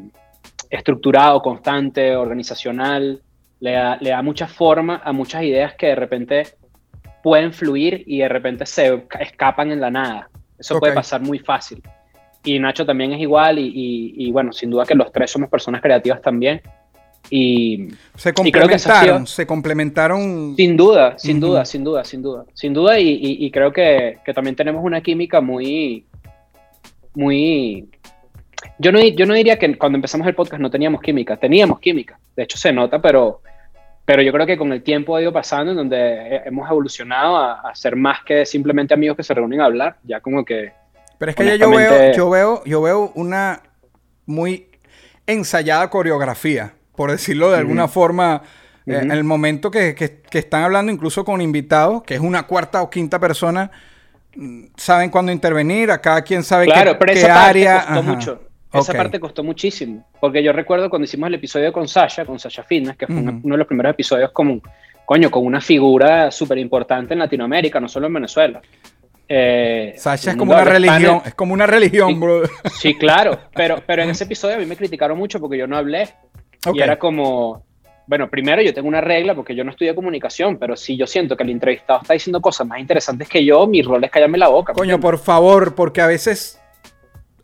[0.69, 3.21] estructurado, constante, organizacional,
[3.61, 6.43] le da, le da mucha forma a muchas ideas que de repente
[7.23, 10.29] pueden fluir y de repente se escapan en la nada.
[10.59, 10.97] Eso puede Ok.
[10.97, 11.83] pasar muy fácil.
[12.45, 15.49] Y Nacho también es igual y, y- y bueno, sin duda que los tres somos
[15.49, 16.61] personas creativas también.
[17.31, 20.55] Y Se Y creo que complementaron, sido- se complementaron.
[20.57, 22.45] sin duda, sin duda, sin duda, sin duda.
[22.53, 26.05] Sin duda y, y- y creo que, que también tenemos una química muy,
[27.15, 27.89] muy...
[28.79, 32.19] Yo no, yo no diría que cuando empezamos el podcast no teníamos química, teníamos química,
[32.37, 33.41] de hecho se nota, pero,
[34.05, 37.37] pero yo creo que con el tiempo ha ido pasando en donde he- hemos evolucionado
[37.37, 40.73] a, a ser más que simplemente amigos que se reúnen a hablar, ya como que...
[41.19, 43.63] Pero es que ya yo veo, yo veo, yo veo una
[44.27, 44.67] muy
[45.27, 48.43] ensayada coreografía, por decirlo de alguna forma.
[48.87, 52.45] eh, en el momento que, que- que están hablando incluso con invitados, que es una
[52.49, 53.71] cuarta o quinta persona,
[54.37, 57.75] mm, saben cuándo intervenir, a cada quien sabe Claro, qué, pero qué esa parte área.
[57.79, 58.03] costó ajá.
[58.03, 58.43] mucho.
[58.73, 60.05] Esa parte costó muchísimo.
[60.21, 63.39] Porque yo recuerdo cuando hicimos el episodio con Sasha, con Sasha Fitness, que fue una-
[63.43, 64.61] uno de los primeros episodios como,
[65.05, 68.61] coño, con una figura súper importante en Latinoamérica, no solo en Venezuela.
[69.29, 72.15] Eh, Sasha es como una religión, es como una religión, Sí.
[72.19, 72.43] bro.
[72.81, 75.77] Sí, claro, pero, pero en ese episodio a mí me criticaron mucho porque yo no
[75.77, 76.09] hablé.
[76.75, 77.65] Y era como,
[78.07, 81.37] bueno, primero yo tengo una regla porque yo no estudié comunicación, pero si yo siento
[81.37, 84.49] que el entrevistado está diciendo cosas más interesantes que yo, mi rol es callarme la
[84.49, 84.73] boca.
[84.73, 86.61] ¿me Coño, por favor, porque a veces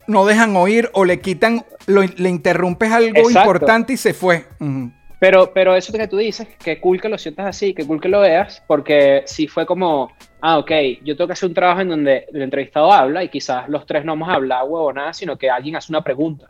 [0.06, 3.40] no dejan oír o le quitan, lo- le interrumpes algo Exacto.
[3.40, 4.44] importante y se fue.
[4.60, 4.90] Ujú.
[5.20, 8.08] Pero, pero eso que tú dices, que cool que lo sientas así, que cool que
[8.08, 10.70] lo veas, porque sí fue como, ah, ok,
[11.02, 14.04] yo tengo que hacer un trabajo en donde el entrevistado habla y quizás los tres
[14.04, 16.46] no vamos a hablar huevo nada, sino que alguien hace una pregunta.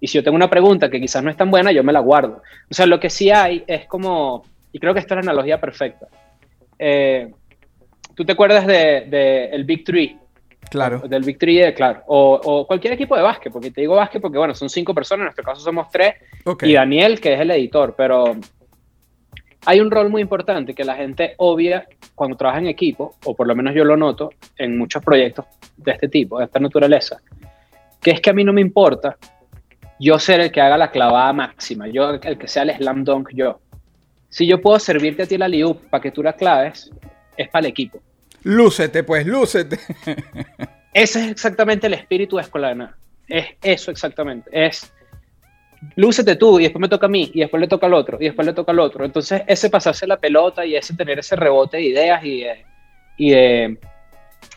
[0.00, 2.00] Y si yo tengo una pregunta que quizás no es tan buena, yo me la
[2.00, 2.42] guardo.
[2.70, 5.60] O sea, lo que sí hay es como, y creo que esta es la analogía
[5.60, 6.06] perfecta.
[6.78, 7.30] Eh,
[8.14, 10.16] ¿Tú te acuerdas de, de el Big Three?
[10.70, 11.00] Claro.
[11.00, 12.02] Del Big Three, de- claro.
[12.06, 15.20] O, o cualquier equipo de básquet, porque te digo básquet porque, bueno, son cinco personas,
[15.20, 16.14] en nuestro caso somos tres,
[16.62, 18.36] y Daniel, que es el editor, pero
[19.66, 23.46] hay un rol muy importante que la gente obvia cuando trabaja en equipo, o por
[23.46, 25.44] lo menos yo lo noto en muchos proyectos
[25.76, 27.18] de este tipo, de esta naturaleza,
[28.00, 29.16] que es que a mí no me importa
[30.00, 33.28] yo ser el que haga la clavada máxima, yo el que sea el slam dunk
[33.34, 33.60] yo.
[34.30, 36.90] Si yo puedo servirte a ti la liup para que tú la claves,
[37.36, 38.00] es para el equipo.
[38.42, 39.78] Lúcete, pues, lúcete.
[40.94, 42.96] Ese es exactamente el espíritu de Escuela de Nada.
[43.28, 44.48] Es eso exactamente.
[44.50, 44.90] Es
[45.96, 48.24] lúcete tú y después me toca a mí y después le toca al otro y
[48.24, 49.04] después le toca al otro.
[49.04, 52.64] Entonces ese pasarse la pelota y ese tener ese rebote de ideas y de...
[53.18, 53.78] Y de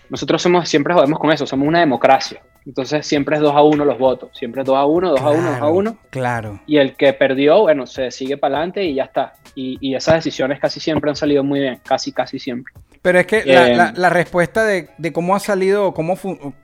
[0.09, 2.41] nosotros somos, siempre jodemos con eso, somos una democracia.
[2.66, 4.30] Entonces siempre es 2 a 1 los votos.
[4.34, 5.97] Siempre es 2 a 1, 2 a 1, 2 a 1.
[6.09, 6.59] Claro.
[6.66, 9.34] Y el que perdió, bueno, se sigue para adelante y ya está.
[9.55, 11.80] Y, y esas decisiones casi siempre han salido muy bien.
[11.86, 12.74] Casi, casi siempre.
[13.01, 16.18] Pero es que la, Eh, la- la respuesta de, de cómo ha salido cómo,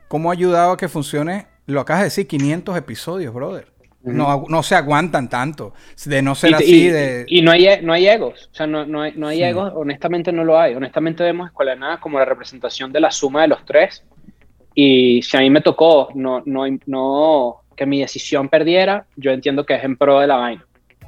[0.07, 3.67] cómo ha ayudado a que funcione, lo acabas de decir, 500 episodios, brother.
[4.01, 5.73] no, agu- no se aguantan tanto.
[6.05, 7.25] De no ser y, así, y- de...
[7.27, 9.43] y no hay, no hay egos, o sea, no, no hay, no hay Sí.
[9.43, 10.73] egos, honestamente no lo hay.
[10.73, 14.05] Honestamente vemos Escuela de Nada como la representación de la suma de los tres.
[14.81, 19.65] Y si a mí me tocó no, no, no, que mi decisión perdiera, yo entiendo
[19.65, 20.65] que es en pro de la vaina.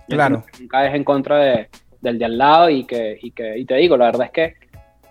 [0.09, 0.43] Yo Claro.
[0.59, 1.69] Nunca es en contra de,
[2.01, 4.55] del de al lado y que, y que, y te digo, la verdad es que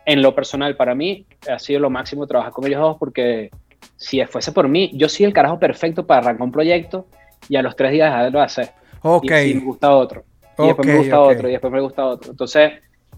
[0.04, 3.48] en lo personal para mí ha sido lo máximo trabajar con ellos dos porque
[3.96, 7.06] si fuese por mí, yo soy el carajo perfecto para arrancar un proyecto
[7.48, 8.68] y a los tres días dejarlo de hacer.
[9.00, 9.24] ok.
[9.24, 10.24] Y, y me gusta otro.
[10.58, 11.30] Y después Ok, me gusta ok.
[11.32, 11.48] otro.
[11.48, 12.30] Y después me gusta otro.
[12.32, 12.72] Entonces,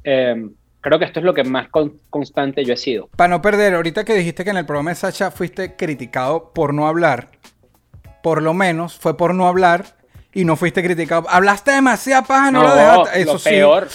[0.04, 0.36] eh,
[0.82, 3.08] creo que esto es lo que más con- constante yo he sido.
[3.16, 6.74] Para no perder, ahorita que dijiste que en el programa de Sacha fuiste criticado por
[6.74, 7.30] no hablar,
[8.22, 9.96] por lo menos fue por no hablar
[10.34, 11.26] y no fuiste criticado.
[11.30, 13.20] Hablaste demasiada paja, no, lo dejaste.
[13.22, 13.48] Eso lo sí.
[13.48, 13.88] peor.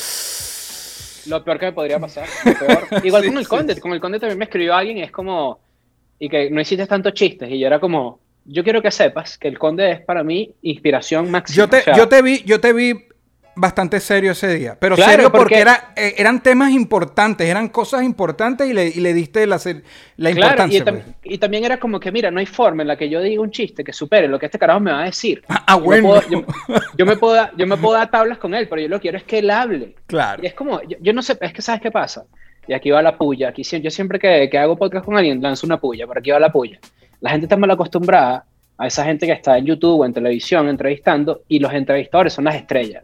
[1.28, 2.28] Lo peor que me podría pasar.
[2.46, 2.88] lo peor.
[3.04, 3.76] Igual Sí, con el sí, Conde.
[3.76, 3.82] sí.
[3.82, 5.60] Con el Conde también me escribió alguien y es como.
[6.20, 7.50] Y que no hiciste tantos chistes.
[7.52, 8.20] Y yo era como.
[8.46, 11.58] Yo quiero que sepas que el Conde es para mí inspiración máxima.
[11.58, 12.94] Yo te, O sea, yo te vi, yo te vi
[13.58, 14.78] bastante serio ese día.
[14.80, 18.88] Pero Claro, serio porque, porque- era, eh, eran temas importantes, eran cosas importantes y le,
[18.88, 19.58] y le diste la,
[20.18, 20.78] la Claro, importancia.
[20.80, 21.16] y, tam- pues.
[21.24, 23.52] y también era como que, mira, no hay forma en la que yo diga un
[23.52, 25.44] chiste que supere lo que este carajo me va a decir.
[25.50, 26.08] Ah, Yo me bueno.
[26.08, 26.46] puedo- yo,
[26.98, 29.02] yo me puedo dar, yo me puedo dar tablas con él, pero yo lo que
[29.04, 29.96] quiero es que él hable.
[30.08, 30.42] Claro.
[30.44, 32.26] Y es como, yo, yo no sé, es que ¿sabes qué pasa?
[32.68, 33.50] Y aquí va la puya.
[33.50, 36.40] Aquí, yo siempre que, que hago podcast con alguien lanzo una puya, por aquí va
[36.40, 36.80] la puya.
[37.22, 38.46] La gente está mal acostumbrada
[38.78, 42.44] a esa gente que está en YouTube o en televisión entrevistando y los entrevistadores son
[42.46, 43.04] las estrellas.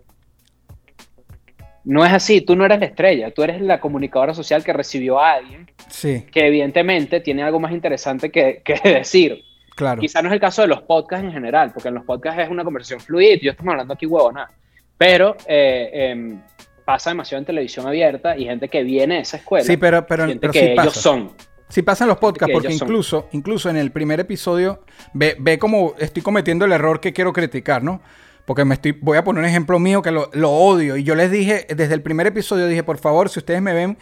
[1.86, 5.19] No es así, tú no eres la estrella, tú eres la comunicadora social que recibió
[5.19, 9.43] a alguien Sí, que evidentemente tiene algo más interesante que, que decir.
[9.75, 9.99] claro.
[10.01, 12.49] Quizá no es el caso de los podcasts en general, porque en los podcasts es
[12.49, 14.49] una conversación fluida y yo estamos hablando aquí huevona.
[14.97, 16.41] Pero eh, em,
[16.86, 19.65] pasa demasiado en televisión abierta y gente que viene de esa escuela.
[19.65, 20.99] Sí, pero, pero, siente pero que sí ellos pasa.
[21.01, 21.31] son.
[21.67, 22.88] Sí pasan los podcasts, que porque son.
[22.88, 27.34] incluso, incluso en el primer episodio, ve, ve como estoy cometiendo el error que quiero
[27.34, 28.01] criticar, ¿no?
[28.45, 30.97] Porque me estoy, voy a poner un ejemplo mío que lo, lo odio.
[30.97, 33.97] Y yo les dije, desde el primer episodio, dije, por favor, si ustedes me ven,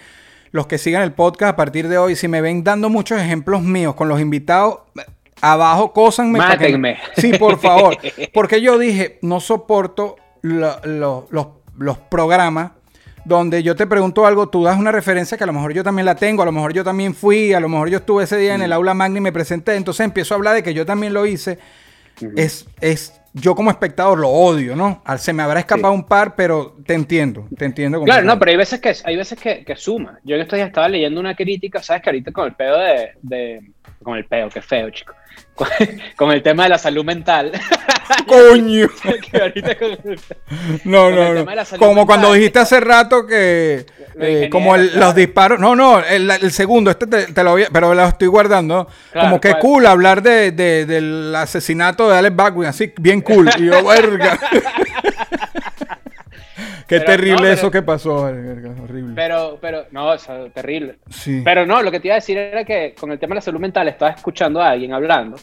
[0.52, 3.62] los que sigan el podcast a partir de hoy, si me ven dando muchos ejemplos
[3.62, 4.80] míos con los invitados,
[5.42, 6.40] abajo cósanme.
[6.40, 6.98] que Mátenme.
[7.18, 7.98] Sí, por favor.
[8.34, 12.72] Porque yo dije, no soporto lo- lo- los, los programas
[13.24, 16.08] donde yo te pregunto algo, tú das una referencia que a lo mejor yo también
[16.08, 18.56] la tengo, a lo mejor yo también fui, a lo mejor yo estuve ese día
[18.56, 21.14] en el aula magna y me presenté, entonces empiezo a hablar de que yo también
[21.14, 21.60] lo hice.
[22.36, 25.02] Es, es, yo como espectador lo odio, ¿no?
[25.06, 28.02] Al- Se me habrá escapado un par, pero te entiendo, te entiendo.
[28.04, 30.20] Claro, no, pero hay veces que, hay veces que, que suma.
[30.24, 32.02] Yo en estos días estaba leyendo una crítica, ¿sabes?
[32.04, 33.12] Que ahorita con el pedo de.
[33.22, 33.72] de-
[34.04, 35.14] con el pedo, qué feo, chico.
[35.56, 35.68] Con,
[36.16, 37.52] con el tema de la salud mental.
[38.28, 38.88] ¡Coño!
[39.04, 39.14] con
[40.86, 41.46] No, Con no, no.
[41.78, 42.34] Como cuando mental.
[42.40, 43.86] dijiste hace rato que
[44.20, 45.06] eh, como el- claro.
[45.08, 45.60] los disparos.
[45.60, 48.88] No, no, el, el segundo, este te, te lo voy pero lo estoy guardando.
[49.12, 49.62] Claro, como que ¿cuál?
[49.62, 53.50] cool hablar de, de- del asesinato de Alex Baldwin, así bien cool.
[53.58, 54.40] Y yo, verga.
[56.92, 58.16] Qué Pero, terrible no, pero- eso que pasó,
[58.84, 59.14] horrible.
[59.16, 60.98] Pero, pero, no, sea, terrible.
[61.10, 61.42] sí.
[61.42, 63.42] Pero no, lo que te iba a decir era que con el tema de la
[63.42, 65.38] salud mental estaba escuchando a alguien hablando.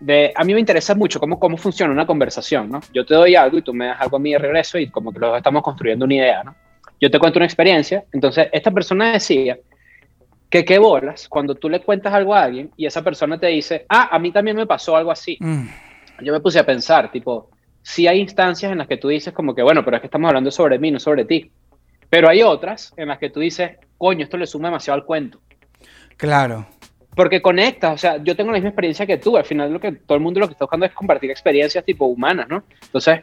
[0.00, 2.80] De, a mí me interesa mucho cómo, cómo funciona una conversación, ¿no?
[2.92, 5.10] Yo te doy algo y tú me das algo a mí de regreso y como
[5.10, 6.54] que los estamos construyendo una idea, ¿no?
[7.00, 9.56] Yo te cuento una experiencia, entonces esta persona decía
[10.50, 13.86] que qué bolas cuando tú le cuentas algo a alguien y esa persona te dice,
[13.88, 15.38] ah, a mí también me pasó algo así.
[15.40, 15.66] Mm,
[16.22, 17.48] Yo me puse a pensar, tipo,
[17.86, 20.28] sí hay instancias en las que tú dices como que, bueno, pero es que estamos
[20.28, 21.52] hablando sobre mí, no sobre ti.
[22.10, 25.40] Pero hay otras en las que tú dices, coño, esto le suma demasiado al cuento.
[26.16, 26.66] claro.
[27.14, 29.38] Porque conectas, o sea, yo tengo la misma experiencia que tú.
[29.38, 32.04] Al final, lo que todo el mundo lo que está buscando es compartir experiencias tipo
[32.04, 32.64] humanas, ¿no?
[32.82, 33.20] Entonces,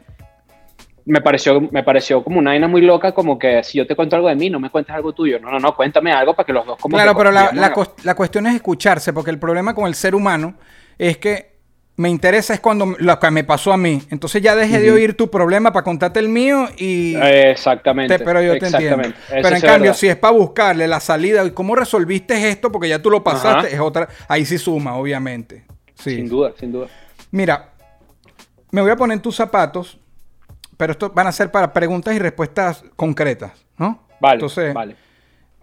[1.05, 4.15] me pareció, me pareció como una vaina muy loca, como que si yo te cuento
[4.15, 5.39] algo de mí, no me cuentes algo tuyo.
[5.39, 7.51] No, no, no, cuéntame algo para que los dos como Claro, pero la,
[8.03, 10.55] la cuestión es escucharse, porque el problema con el ser humano
[10.97, 11.52] es que
[11.95, 14.01] me interesa es cuando lo que me pasó a mí.
[14.09, 17.15] Entonces ya dejé de oír tu problema para contarte el mío y...
[17.15, 18.17] Exactamente.
[18.17, 19.01] te- pero yo te entiendo.
[19.01, 19.19] exactamente.
[19.27, 19.95] Eso Pero en cambio, verdad.
[19.97, 23.67] si es para buscarle la salida y cómo resolviste esto, porque ya tú lo pasaste,
[23.67, 23.75] Ajá.
[23.75, 24.07] es otra...
[24.27, 25.65] Ahí sí suma, obviamente.
[25.95, 26.15] Sí.
[26.15, 26.87] Sin duda, sin duda.
[27.29, 27.69] Mira,
[28.71, 29.99] me voy a poner en tus zapatos,
[30.77, 34.07] pero esto van a ser para preguntas y respuestas concretas, ¿no?
[34.19, 34.95] Vale, Entonces, vale.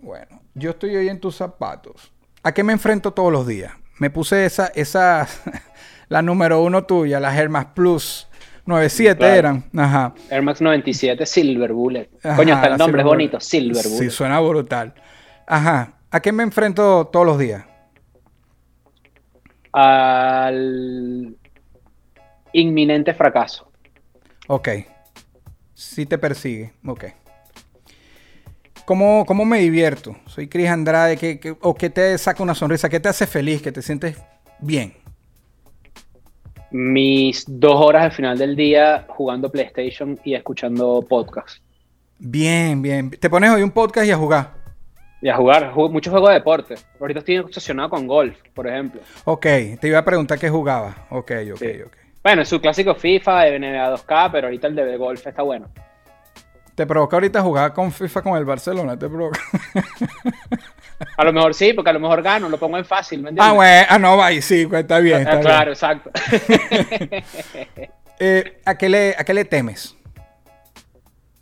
[0.00, 2.12] bueno, yo estoy hoy en tus zapatos.
[2.44, 3.72] ¿A qué me enfrento todos los días?
[3.98, 5.26] Me puse esa, esa,
[6.10, 8.28] la número uno tuya, las Hermas Plus
[8.66, 9.34] 97 Claro.
[9.34, 9.64] eran.
[9.76, 10.12] Ajá.
[10.28, 12.10] Air Max 97 Silver Bullet.
[12.22, 13.44] Ajá, Coño, hasta el nombre es bonito, Bullet.
[13.44, 13.98] Silver Bullet.
[13.98, 14.92] Sí, suena brutal.
[15.46, 15.94] Ajá.
[16.10, 17.64] ¿A qué me enfrento todos los días?
[19.72, 21.36] Al
[22.52, 23.70] inminente fracaso.
[24.48, 24.68] Ok.
[25.74, 26.72] Sí te persigue.
[26.84, 27.04] Ok.
[28.84, 30.16] ¿Cómo, cómo me divierto?
[30.26, 31.16] Soy Cris Andrade.
[31.16, 32.88] ¿qué, qué- ¿O qué te saca una sonrisa?
[32.88, 33.62] ¿Qué te hace feliz?
[33.62, 34.16] ¿Que te sientes
[34.58, 34.94] bien?
[36.70, 41.58] Mis dos horas al final del día jugando PlayStation y escuchando podcast.
[42.18, 43.10] Bien, bien.
[43.10, 44.54] Te pones hoy un podcast y a jugar.
[45.22, 46.74] Y a jugar, juego, muchos juegos de deporte.
[47.00, 49.00] Ahorita estoy obsesionado con golf, por ejemplo.
[49.24, 49.42] Ok.
[49.80, 50.96] Te iba a preguntar qué jugabas.
[51.10, 51.82] Ok, ok, Sí.
[51.84, 51.96] ok.
[52.22, 55.68] Bueno, es su clásico FIFA de NBA 2K, pero ahorita el de golf está bueno.
[56.74, 58.98] ¿Te provoca ahorita jugar con FIFA con el Barcelona?
[58.98, 59.40] ¿Te provoca?
[61.16, 63.50] A lo mejor sí, porque a lo mejor gano, lo pongo en fácil, ¿me entiendes?
[63.50, 63.86] ah, bueno.
[63.88, 64.30] Ah, no, va.
[64.40, 65.16] Sí, pues, está bien.
[65.26, 66.10] Ah, está claro, exacto.
[68.22, 69.96] Eh, ¿a, qué le, ¿A qué le temes?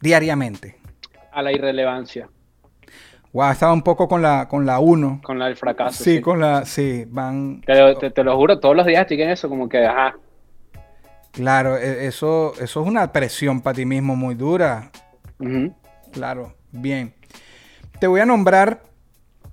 [0.00, 0.76] Diariamente.
[1.32, 2.28] a la irrelevancia,
[3.32, 5.20] Wow, estaba un poco con la con la 1.
[5.22, 6.02] con la del fracaso.
[6.04, 6.20] Sí, sí.
[6.22, 6.64] con la.
[6.64, 7.60] Sí, van.
[7.62, 10.14] Te, lo- te- te lo juro, todos los días estoy en eso, como que, ajá,
[11.32, 14.90] Claro, e- eso, eso es una presión para ti mismo muy dura.
[16.12, 17.12] Claro, bien.
[18.00, 18.80] Te voy a nombrar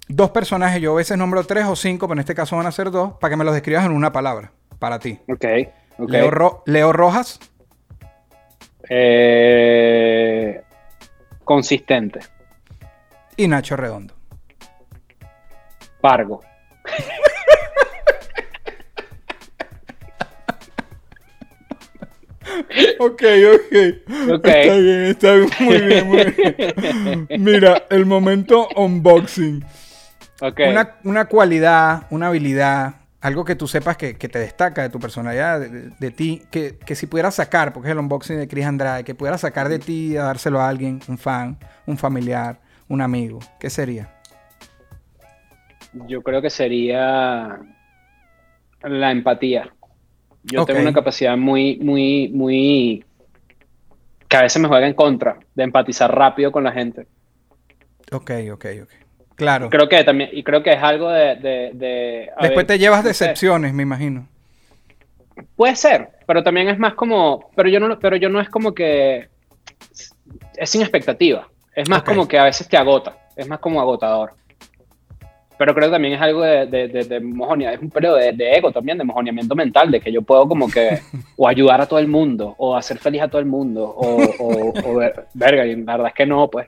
[0.07, 0.81] dos personajes.
[0.81, 3.13] Yo a veces nombro tres o cinco, pero en este caso van a ser dos,
[3.19, 4.51] para que me los describas en una palabra.
[4.79, 5.19] Para ti.
[5.29, 5.45] ok,
[5.99, 6.09] ok.
[6.09, 7.39] Leo, Ro- Leo Rojas,
[8.89, 10.61] Eh,
[11.43, 12.19] consistente,
[13.37, 14.13] y Nacho Redondo.
[16.01, 16.41] Pargo.
[22.99, 23.21] Ok,
[23.53, 24.33] ok.
[24.33, 24.45] Ok.
[24.47, 27.27] Está bien, está bien, muy bien, muy bien.
[27.43, 29.63] Mira, el momento unboxing.
[30.61, 34.99] Una, una cualidad, una habilidad, algo que tú sepas que, que te destaca de tu
[34.99, 38.47] personalidad, de, de- de ti, que, que si pudieras sacar, porque es el unboxing de
[38.47, 41.97] Chris Andrade, que pudieras sacar de ti y a dárselo a alguien, un fan, un
[41.97, 44.11] familiar, un amigo, ¿qué sería?
[46.07, 47.59] Yo creo que sería
[48.83, 49.73] la empatía.
[50.43, 53.05] Yo tengo una capacidad muy, muy, muy...
[54.27, 57.07] que a veces me juega en contra, de empatizar rápido con la gente.
[58.11, 59.04] Ok, ok, ok.
[59.35, 59.69] Claro.
[59.69, 61.35] Creo que también, y creo que es algo de...
[61.35, 63.09] de- de- Después ver, te llevas sé.
[63.09, 64.27] decepciones, me imagino.
[65.57, 68.73] Puede ser, pero también es más como, pero yo no, pero yo no es como
[68.73, 69.27] que
[70.55, 71.47] es sin expectativa.
[71.75, 74.33] Es más como que a veces te agota, es más como agotador.
[75.57, 78.31] Pero creo que también es algo de, de, de- de mojonia, es un periodo de,
[78.31, 80.99] de ego también, de mojoneamiento mental, de que yo puedo como que
[81.37, 84.73] o ayudar a todo el mundo, o hacer feliz a todo el mundo, o, o,
[84.89, 86.67] o ver- verga, y la verdad es que no, pues.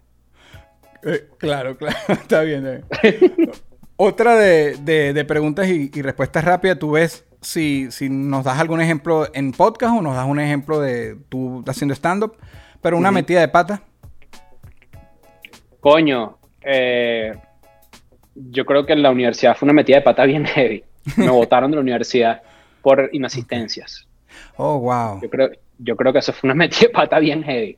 [1.04, 2.66] Eh, claro, claro, está bien.
[2.68, 3.52] está bien.
[3.96, 8.60] Otra de, de- de preguntas y, y respuestas rápidas, tú ves si, si nos das
[8.60, 12.36] algún ejemplo en podcast o nos das un ejemplo de tú haciendo stand-up,
[12.82, 13.82] pero una metida de pata.
[15.80, 17.34] Coño, eh,
[18.36, 20.84] yo creo que en la universidad fue una metida de pata bien heavy.
[21.16, 22.42] Me botaron de la universidad
[22.82, 24.08] por inasistencias.
[24.58, 25.22] Oh, wow.
[25.22, 27.78] Yo creo, yo creo que eso fue una metida de pata bien heavy.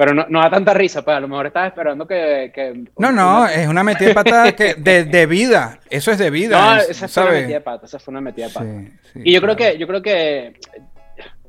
[0.00, 2.50] Pero no, no da tanta risa, pues a lo mejor estaba esperando que...
[2.54, 5.78] que- No, no, una- es una metida de pata que de, de vida.
[5.90, 6.58] Eso es de vida.
[6.58, 8.66] No, es- esa fue una metida de pata, esa fue una metida de pata.
[8.66, 10.54] Sí, sí, y yo creo que, yo creo que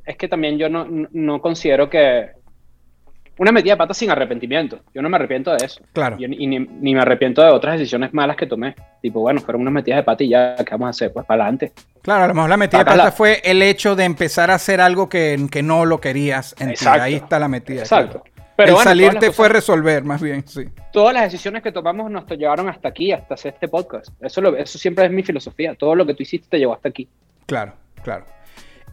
[0.06, 2.32] es que también yo no, no considero que,
[3.38, 4.82] una metida de pata sin arrepentimiento.
[4.94, 5.82] Yo no me arrepiento de eso.
[5.94, 6.18] Claro.
[6.20, 8.76] Yo y ni- ni me arrepiento de otras decisiones malas que tomé.
[9.02, 11.12] Tipo, bueno, fueron unas metidas de pata y ya, ¿qué vamos a hacer?
[11.14, 11.72] Pues para adelante.
[12.04, 14.56] Claro, a lo mejor la metida de pata la- fue el hecho de empezar a
[14.56, 16.56] hacer algo que, que no lo querías.
[17.00, 17.82] Ahí está la metida.
[17.82, 18.20] Exacto.
[18.20, 18.31] claro.
[18.66, 20.66] Pero el bueno, salirte fue resolver, más bien, sí.
[20.92, 24.10] Todas las decisiones que tomamos nos llevaron hasta aquí, hasta hacer este podcast.
[24.22, 25.76] Eso, lo- eso siempre es mi filosofía.
[25.76, 27.08] Todo lo que tú hiciste te llevó hasta aquí.
[27.46, 28.26] Claro, claro.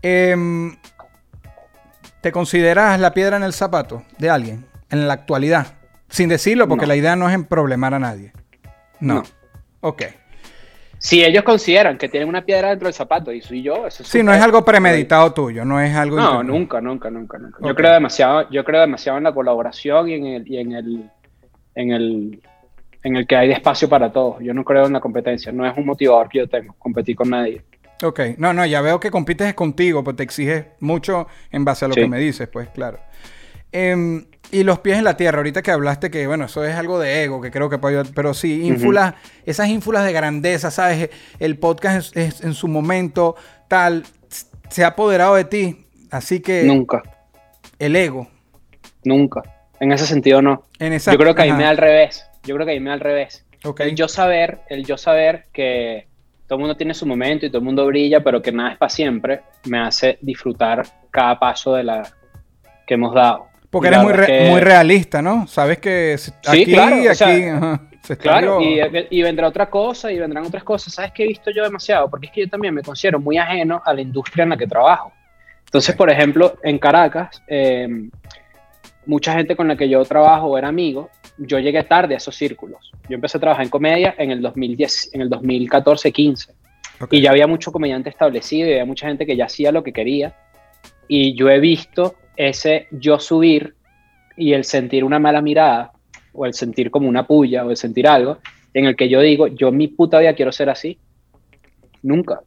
[0.02, 0.76] Em,
[2.20, 5.74] ¿Te consideras la piedra en el zapato de alguien en la actualidad?
[6.08, 6.88] Sin decirlo, porque No.
[6.88, 8.32] la idea no es problemar a nadie.
[9.00, 9.14] No.
[9.14, 9.22] No.
[9.80, 10.02] Ok.
[10.98, 14.08] Si ellos consideran que tienen una piedra dentro del zapato y soy yo, eso es
[14.08, 16.16] Sí, no es algo premeditado tuyo, no es algo...
[16.16, 17.58] No, nunca, nunca, nunca, nunca.
[17.62, 21.10] Yo creo demasiado, yo creo demasiado en la colaboración y en el, y en el,
[21.76, 22.42] en el,
[23.04, 24.42] en el que hay espacio para todos.
[24.42, 25.52] Yo no creo en la competencia.
[25.52, 27.62] No es un motivador que yo tengo, competir con nadie.
[28.02, 31.88] Ok, no, no, ya veo que compites contigo, pues te exiges mucho en base a
[31.88, 32.00] lo Sí.
[32.02, 32.98] que me dices, pues claro.
[33.72, 36.98] Em, y los pies en la tierra, ahorita que hablaste que, bueno, eso es algo
[36.98, 39.14] de ego, que creo que puede ayudar, pero sí, ínfulas,
[39.44, 41.10] esas ínfulas de grandeza, ¿sabes?
[41.38, 43.36] El podcast es, es en su momento
[43.68, 44.04] tal,
[44.70, 47.02] se ha apoderado de ti, así que Nunca,
[47.78, 48.28] el ego,
[49.04, 49.42] nunca.
[49.80, 50.64] En ese sentido no.
[50.78, 51.12] en esa...
[51.12, 52.26] Yo creo que ahí ajá, me da al revés.
[52.42, 53.44] Yo creo que ahí me da al revés.
[53.78, 56.06] El yo saber, el yo saber que
[56.46, 58.78] todo el mundo tiene su momento y todo el mundo brilla, pero que nada es
[58.78, 62.08] para siempre, me hace disfrutar cada paso de la
[62.86, 63.47] que hemos dado.
[63.70, 65.46] Porque eres muy, re- que- muy realista, ¿no?
[65.46, 69.48] Sabes que si- Sí, aquí, claro, o aquí, sea, ajá, se Claro, y, y vendrá
[69.48, 70.94] otra cosa y vendrán otras cosas.
[70.94, 72.08] ¿Sabes qué he visto yo demasiado?
[72.08, 74.66] Porque es que yo también me considero muy ajeno a la industria en la que
[74.66, 75.12] trabajo.
[75.66, 75.98] Entonces, Ok.
[75.98, 77.86] por ejemplo, en Caracas, eh,
[79.04, 82.34] mucha gente con la que yo trabajo o era amigo, yo llegué tarde a esos
[82.34, 82.90] círculos.
[83.08, 86.52] Yo empecé a trabajar en comedia en el 2010, en el 2014-15.
[87.00, 87.12] Ok.
[87.12, 89.92] Y ya había mucho comediante establecido y había mucha gente que ya hacía lo que
[89.92, 90.34] quería.
[91.06, 93.74] Y yo he visto ese yo subir
[94.36, 95.92] y el sentir una mala mirada,
[96.32, 98.38] o el sentir como una puya, o el sentir algo,
[98.72, 100.98] en el que yo digo, yo mi puta vida quiero ser así.
[102.02, 102.40] Nunca.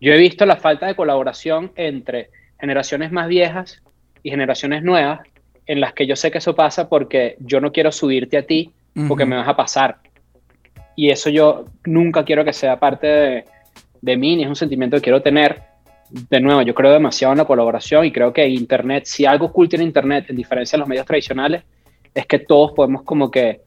[0.00, 3.80] Yo he visto la falta de colaboración entre generaciones más viejas
[4.24, 5.20] y generaciones nuevas,
[5.66, 8.72] en las que yo sé que eso pasa porque yo no quiero subirte a ti
[9.06, 9.98] porque me vas a pasar.
[10.96, 13.44] Y eso yo nunca quiero que sea parte de,
[14.02, 15.69] de mí, ni es un sentimiento que quiero tener.
[16.10, 19.68] De nuevo, yo creo demasiado en la colaboración y creo que Internet, si algo cool
[19.68, 21.62] tiene Internet, en diferencia de los medios tradicionales,
[22.12, 23.60] es que todos podemos como que,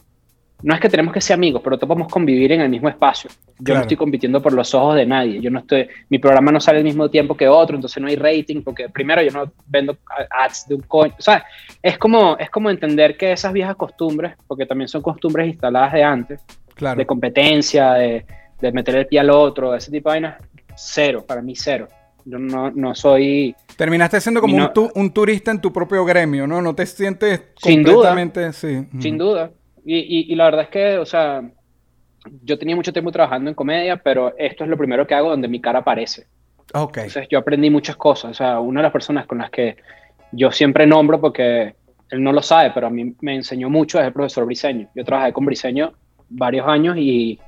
[0.62, 3.30] no es que tenemos que ser amigos, pero todos podemos convivir en el mismo espacio.
[3.30, 3.80] Yo Claro.
[3.80, 5.40] no estoy compitiendo por los ojos de nadie.
[5.40, 8.16] Yo no estoy, mi programa no sale al mismo tiempo que otro, entonces no hay
[8.16, 9.98] rating, porque primero yo no vendo
[10.30, 11.14] ads de un coño.
[11.18, 11.46] O sea,
[11.82, 16.04] es como, es como entender que esas viejas costumbres, porque también son costumbres instaladas de
[16.04, 16.42] antes,
[16.76, 16.98] claro.
[16.98, 18.26] de competencia, de,
[18.60, 20.42] de meter el pie al otro, ese tipo de vainas,
[20.76, 21.88] cero, para mí cero.
[22.26, 26.06] Yo no, no soy, Terminaste siendo como no- un, tu- un turista en tu propio
[26.06, 26.62] gremio, ¿no?
[26.62, 27.94] No te sientes Sin duda.
[27.96, 28.54] completamente...
[28.54, 28.88] Sí.
[29.00, 29.52] sin duda.
[29.86, 31.42] Y, y, y la verdad es que, o sea,
[32.44, 35.48] yo tenía mucho tiempo trabajando en comedia, pero esto es lo primero que hago donde
[35.50, 36.28] mi cara aparece.
[36.74, 36.98] Ok.
[36.98, 38.32] Entonces yo aprendí muchas cosas.
[38.32, 39.76] O sea, una de las personas con las que
[40.32, 41.76] yo siempre nombro, porque
[42.10, 44.88] él no lo sabe, pero a mí me enseñó mucho, es el profesor Briseño.
[44.96, 45.94] Yo trabajé con Briseño
[46.30, 47.40] varios años y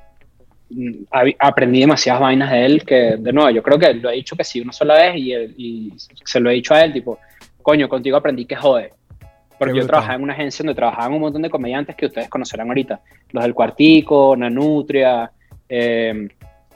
[1.39, 4.43] aprendí demasiadas vainas de él que, de nuevo, yo creo que lo he dicho que
[4.43, 7.19] sí una sola vez y, y se lo he dicho a él, tipo,
[7.61, 8.93] coño, contigo aprendí que jode.
[9.57, 12.67] Porque yo trabajaba en una agencia donde trabajaban un montón de comediantes que ustedes conocerán
[12.67, 12.99] ahorita.
[13.31, 15.31] Los del Cuartico, Nanutria,
[15.69, 16.27] eh,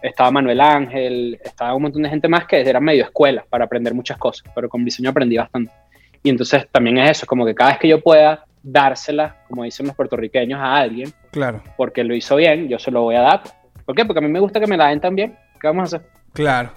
[0.01, 3.93] estaba Manuel Ángel, estaba un montón de gente más que eran medio escuelas para aprender
[3.93, 5.71] muchas cosas, pero con diseño aprendí bastante.
[6.23, 9.87] Y entonces también es eso, como que cada vez que yo pueda dársela, como dicen
[9.87, 13.43] los puertorriqueños, a alguien, Claro, porque lo hizo bien, yo se lo voy a dar.
[13.89, 14.05] ¿Por qué?
[14.05, 15.35] Porque a mí me gusta que me la den también.
[15.59, 16.07] ¿Qué vamos a hacer?
[16.33, 16.69] claro.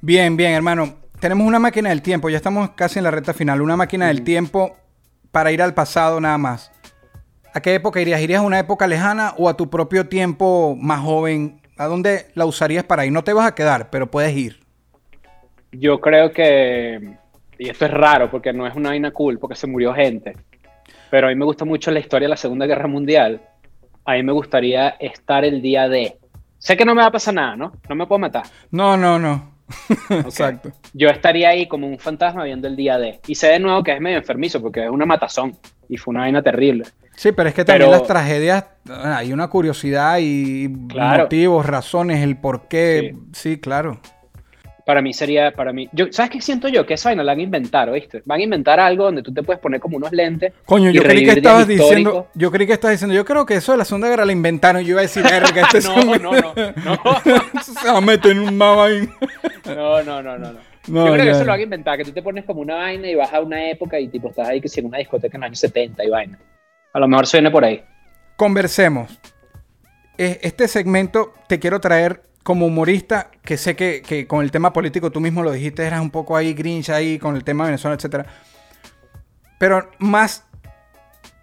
[0.00, 0.94] Bien, bien, hermano.
[1.20, 3.60] Tenemos una máquina del tiempo, ya estamos casi en la recta final.
[3.60, 4.24] Una máquina del Ujú.
[4.24, 4.74] tiempo
[5.30, 6.72] para ir al pasado nada más.
[7.52, 8.22] ¿A qué época irías?
[8.22, 11.60] ¿Irías a una época lejana o a tu propio tiempo más joven?
[11.76, 13.12] ¿A dónde la usarías para ir?
[13.12, 14.60] No te vas a quedar, pero puedes ir.
[15.72, 17.18] Yo creo que,
[17.58, 20.34] y esto es raro porque no es una vaina cool, porque se murió gente,
[21.10, 23.42] pero a mí me gusta mucho la historia de la Segunda Guerra Mundial.
[24.06, 26.17] A mí me gustaría estar el día de...
[26.58, 27.72] Sé que no me va a pasar nada, ¿no?
[27.88, 28.44] No me puedo matar.
[28.70, 29.56] No, no, no.
[30.10, 30.72] Exacto.
[30.94, 33.20] Yo estaría ahí como un fantasma viendo el día de.
[33.26, 35.56] Y sé de nuevo que es medio enfermizo porque es una matazón
[35.88, 36.84] y fue una vaina terrible.
[37.16, 41.24] Sí, pero es que también Pero- las tragedias, ah, hay una curiosidad y Claro.
[41.24, 43.14] motivos, razones, el por qué.
[43.32, 44.00] Sí, claro.
[44.88, 46.86] Para mí sería, para mí, yo, ¿sabes qué siento yo?
[46.86, 48.22] Que esa vaina la van a inventar, ¿oíste?
[48.24, 50.54] Van a inventar algo donde tú te puedes poner como unos lentes.
[50.64, 53.72] Coño, yo creí que estabas diciendo, yo creí que estabas diciendo, yo creo que eso
[53.72, 54.80] de la Segunda Guerra la inventaron.
[54.80, 56.54] Yo iba a decir, verga, este No, se- no, no,
[56.86, 57.62] no.
[57.62, 59.06] se va a meter en un mapa ahí.
[59.66, 60.58] No, no, no, no, no.
[60.86, 62.76] No, Yo creo que eso lo van a inventar, que tú te pones como una
[62.76, 65.36] vaina y vas a una época y tipo estás ahí que si en una discoteca
[65.36, 66.38] en los años 70 y vaina.
[66.94, 67.84] A lo mejor suena por ahí.
[68.38, 69.20] Conversemos.
[70.16, 75.12] Este segmento te quiero traer como humorista, que sé que, que con el tema político
[75.12, 77.94] tú mismo lo dijiste, eras un poco ahí grinch ahí con el tema de Venezuela,
[77.94, 78.24] etcétera.
[79.58, 80.44] Pero más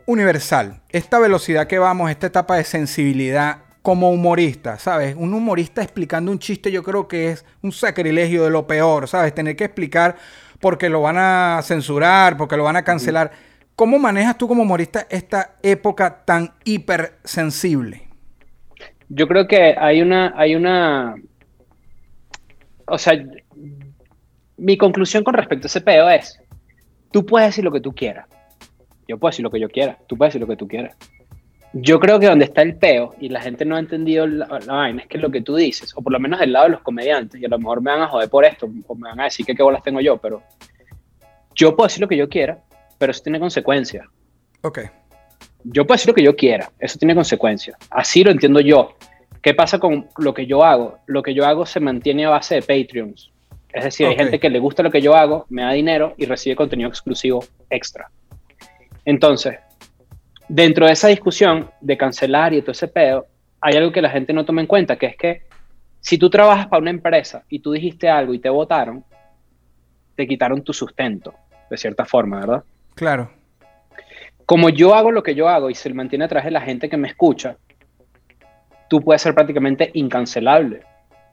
[0.08, 0.82] universal.
[0.90, 5.16] Esta velocidad que vamos, esta etapa de sensibilidad como humorista, ¿sabes?
[5.16, 9.36] Un humorista explicando un chiste yo creo que es un sacrilegio de lo peor, ¿sabes?
[9.36, 10.16] Tener que explicar
[10.60, 13.30] porque lo van a censurar, porque lo van a cancelar.
[13.76, 18.05] ¿Cómo manejas tú como humorista esta época tan hipersensible?
[19.10, 21.16] Yo creo que hay una, hay una,
[22.88, 23.14] o sea,
[24.58, 26.40] mi conclusión con respecto a ese peo es,
[27.12, 28.28] tú puedes decir lo que tú quieras,
[29.08, 30.96] yo puedo decir lo que yo quiera, tú puedes decir lo que tú quieras.
[31.74, 34.74] Yo creo que donde está el peo y la gente no ha entendido la, la
[34.74, 36.82] vaina es que lo que tú dices, o por lo menos del lado de los
[36.82, 39.26] comediantes, y a lo mejor me van a joder por esto, o me van a
[39.26, 40.42] decir que qué bolas tengo yo, pero
[41.54, 42.64] yo puedo decir lo que yo quiera,
[42.98, 44.06] pero eso tiene consecuencias.
[44.62, 44.80] Ok.
[45.68, 47.76] Yo puedo decir lo que yo quiera, eso tiene consecuencias.
[47.90, 48.96] Así lo entiendo yo.
[49.42, 51.00] ¿Qué pasa con lo que yo hago?
[51.08, 53.32] Lo que yo hago se mantiene a base de Patreons.
[53.74, 54.12] Es decir, Ok.
[54.12, 56.90] hay gente que le gusta lo que yo hago, me da dinero y recibe contenido
[56.90, 58.10] exclusivo extra.
[59.04, 59.58] Entonces,
[60.48, 63.28] dentro de esa discusión de cancelar y todo ese pedo,
[63.60, 65.42] hay algo que la gente no toma en cuenta, que es que
[66.00, 69.04] si tú trabajas para una empresa y tú dijiste algo y te votaron,
[70.16, 71.34] te quitaron tu sustento,
[71.70, 72.64] de cierta forma, ¿verdad?
[72.94, 73.32] Claro.
[74.46, 76.98] Como yo hago lo que yo hago y se mantiene atrás de la gente que
[76.98, 77.58] me escucha,
[78.90, 80.82] tú puedes ser prácticamente incancelable.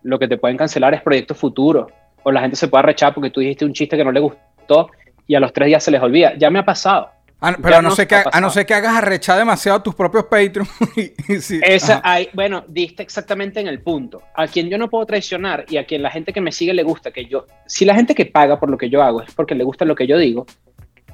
[0.03, 1.87] Lo que te pueden cancelar es proyectos futuros.
[2.25, 4.91] O la gente se puede arrechar porque tú dijiste un chiste que no le gustó
[5.27, 6.35] y a los tres días se les olvida.
[6.39, 7.11] Ya me ha pasado.
[7.45, 10.25] Ah, pero a no, ser que, a no ser que hagas arrechar demasiado tus propios
[10.27, 10.67] Patreon.
[10.97, 14.23] y- y sí, Esa, hay, bueno, diste exactamente en el punto.
[14.37, 16.85] A quien yo no puedo traicionar y a quien la gente que me sigue le
[16.85, 17.47] gusta que yo.
[17.67, 19.97] Si la gente que paga por lo que yo hago es porque le gusta lo
[19.97, 20.47] que yo digo,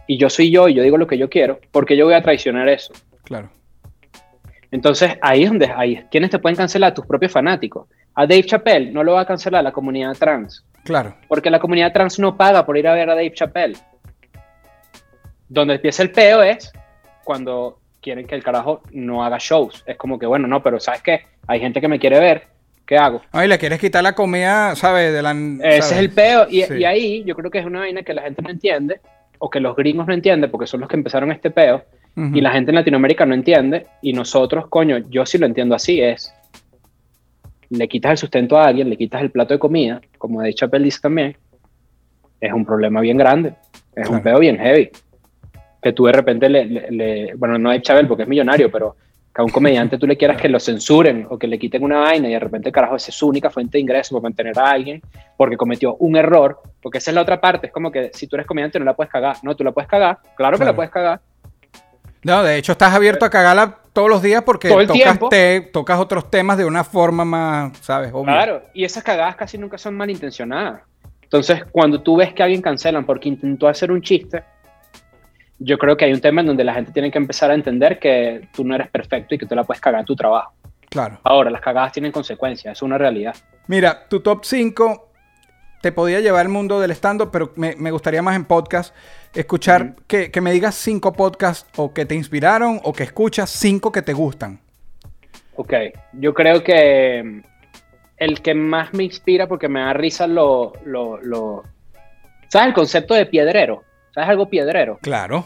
[0.09, 2.23] y yo soy yo y yo digo lo que yo quiero, porque yo voy a
[2.23, 2.93] traicionar eso.
[3.23, 3.51] Claro.
[4.73, 6.05] Entonces ahí es donde hay.
[6.11, 6.93] ¿Quiénes te pueden cancelar?
[6.95, 7.87] Tus propios fanáticos.
[8.15, 11.15] A Dave Chappelle no lo va a cancelar la comunidad trans, Claro.
[11.29, 13.77] porque la comunidad trans no paga por ir a ver a Dave Chappelle.
[15.49, 16.73] Donde empieza el peo es
[17.25, 19.83] cuando quieren que el carajo no haga shows.
[19.87, 21.23] Es como que, bueno, no, pero ¿sabes qué?
[21.47, 22.49] Hay gente que me quiere ver,
[22.87, 23.23] ¿qué hago?
[23.33, 25.13] Ay, le quieres quitar la comida, ¿sabes?
[25.13, 25.93] De la, Ese ¿sabes?
[25.93, 26.47] es el peo.
[26.51, 26.75] Y, Sí.
[26.79, 29.01] y ahí yo creo que es una vaina que la gente no entiende,
[29.39, 31.84] o que los gringos no entienden, porque son los que empezaron este peo,
[32.36, 36.01] y la gente en Latinoamérica no entiende, y nosotros, coño, yo sí lo entiendo así,
[36.01, 36.34] es,
[37.70, 40.84] le quitas el sustento a alguien, le quitas el plato de comida, como de Chappelle
[40.84, 41.36] dice también,
[42.41, 43.55] es un problema bien grande,
[43.95, 44.91] es un peo bien heavy.
[45.80, 48.97] Que tú de repente le, le- le- bueno, no a Chappelle porque es millonario, pero
[49.39, 52.01] que a un comediante tú le quieras que lo censuren o que le quiten una
[52.01, 54.68] vaina y de repente, carajo, esa es su única fuente de ingreso para mantener a
[54.70, 55.01] alguien
[55.36, 58.34] porque cometió un error, porque esa es la otra parte, es como que si tú
[58.34, 60.91] eres comediante no la puedes cagar, no, tú la puedes cagar, claro, que la puedes
[60.91, 61.20] cagar,
[62.24, 65.28] No, de hecho estás abierto a cagarla todos los días porque Todo tocas, tiempo.
[65.28, 68.11] te- tocas otros temas de una forma más, ¿sabes?
[68.12, 68.34] Obvia.
[68.34, 70.82] Claro, y esas cagadas casi nunca son malintencionadas.
[71.22, 74.43] Entonces, cuando tú ves que alguien cancelan porque intentó hacer un chiste,
[75.59, 77.99] yo creo que hay un tema en donde la gente tiene que empezar a entender
[77.99, 80.53] que tú no eres perfecto y que tú la puedes cagar en tu trabajo.
[80.89, 81.19] Claro.
[81.25, 83.35] Ahora, las cagadas tienen consecuencias, es una realidad.
[83.67, 85.05] Mira, tu top 5
[85.83, 88.95] te podía llevar al mundo del stand-up, pero me, me gustaría más en podcast
[89.35, 93.93] escuchar que, que me digas cinco podcasts o que te inspiraron o que escuchas cinco
[93.93, 94.61] que te gustan.
[95.57, 95.75] Ok,
[96.15, 97.41] yo creo que mm,
[98.17, 100.73] el que más me inspira porque me da risa lo...
[100.85, 101.63] lo, lo-
[102.49, 103.83] ¿Sabes el concepto de piedrero?
[104.19, 104.99] ¿Sabes algo piedrero?
[105.01, 105.45] Claro,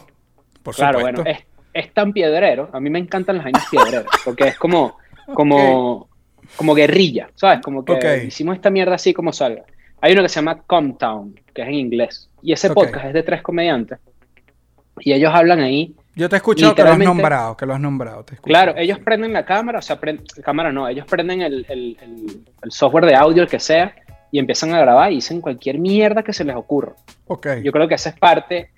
[0.62, 1.22] por Claro, supuesto.
[1.24, 1.44] bueno, es,
[1.86, 2.70] es tan piedrero.
[2.72, 4.96] A mí me encantan las vainas piedreras, porque es como,
[5.34, 6.08] como,
[6.56, 7.60] como guerrilla, ¿sabes?
[7.62, 9.64] Como que hicimos esta mierda así como salga.
[10.00, 12.30] Hay uno que se llama Comtown, que es en inglés.
[12.42, 13.98] Y ese podcast es de tres comediantes.
[15.00, 15.94] Y ellos hablan ahí.
[16.14, 18.24] Yo te he escuchado que lo has nombrado, que lo has nombrado.
[18.24, 18.36] te.
[18.38, 22.44] Claro, ellos prenden la cámara, o sea, prenden, cámara no, ellos prenden el, el- el-
[22.62, 23.94] el software de audio, el que sea,
[24.32, 26.94] y empiezan a grabar y dicen cualquier mierda que se les ocurra.
[27.28, 27.46] Ok.
[27.62, 28.70] Yo creo que esa es parte,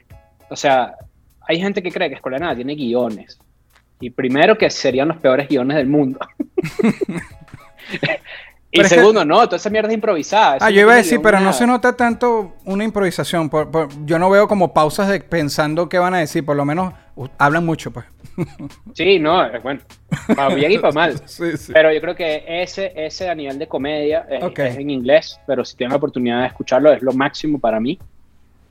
[0.50, 0.96] o sea,
[1.46, 3.38] hay gente que cree que Escuela de Nada tiene guiones.
[4.00, 6.18] Y primero que serían los peores guiones del mundo.
[8.70, 10.59] y Pero es que- segundo, no, toda esa mierda es improvisada.
[10.61, 13.48] Ah, yo iba a decir, pero no se nota tanto una improvisación.
[13.48, 16.44] por- por- yo no veo como pausas de pensando qué van a decir.
[16.44, 18.05] Por lo menos uh, hablan mucho, pues.
[18.95, 19.80] Sí, no, es bueno.
[20.37, 21.14] Para bien y para mal.
[21.26, 21.72] Sí, sí.
[21.72, 24.59] Pero yo creo que ese, ese a nivel de comedia es, Ok.
[24.61, 27.99] es en inglés, pero si tienen la oportunidad de escucharlo es lo máximo para mí.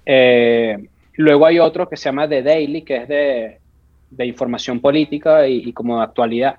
[0.05, 0.78] Eh,
[1.16, 3.59] luego hay otro que se llama The Daily, que es de,
[4.09, 6.55] de información política y, y como de actualidad.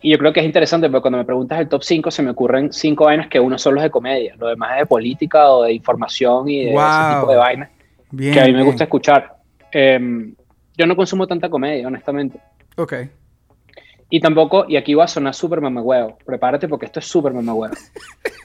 [0.00, 2.30] y yo creo que es interesante porque cuando me preguntas el top 5 se me
[2.30, 5.62] ocurren cinco vainas que uno solo es de comedia, lo demás es de política o
[5.64, 7.20] de información y de ese Wow.
[7.20, 7.70] tipo de vainas
[8.10, 8.32] Bien.
[8.34, 8.66] que a mí me bien.
[8.66, 9.34] gusta escuchar.
[9.72, 10.34] Em,
[10.76, 12.38] yo no consumo tanta comedia, honestamente.
[12.76, 12.94] Ok.
[14.10, 17.72] Y tampoco, y aquí va a sonar súper mamagüeo, prepárate porque esto es súper mamagüeo.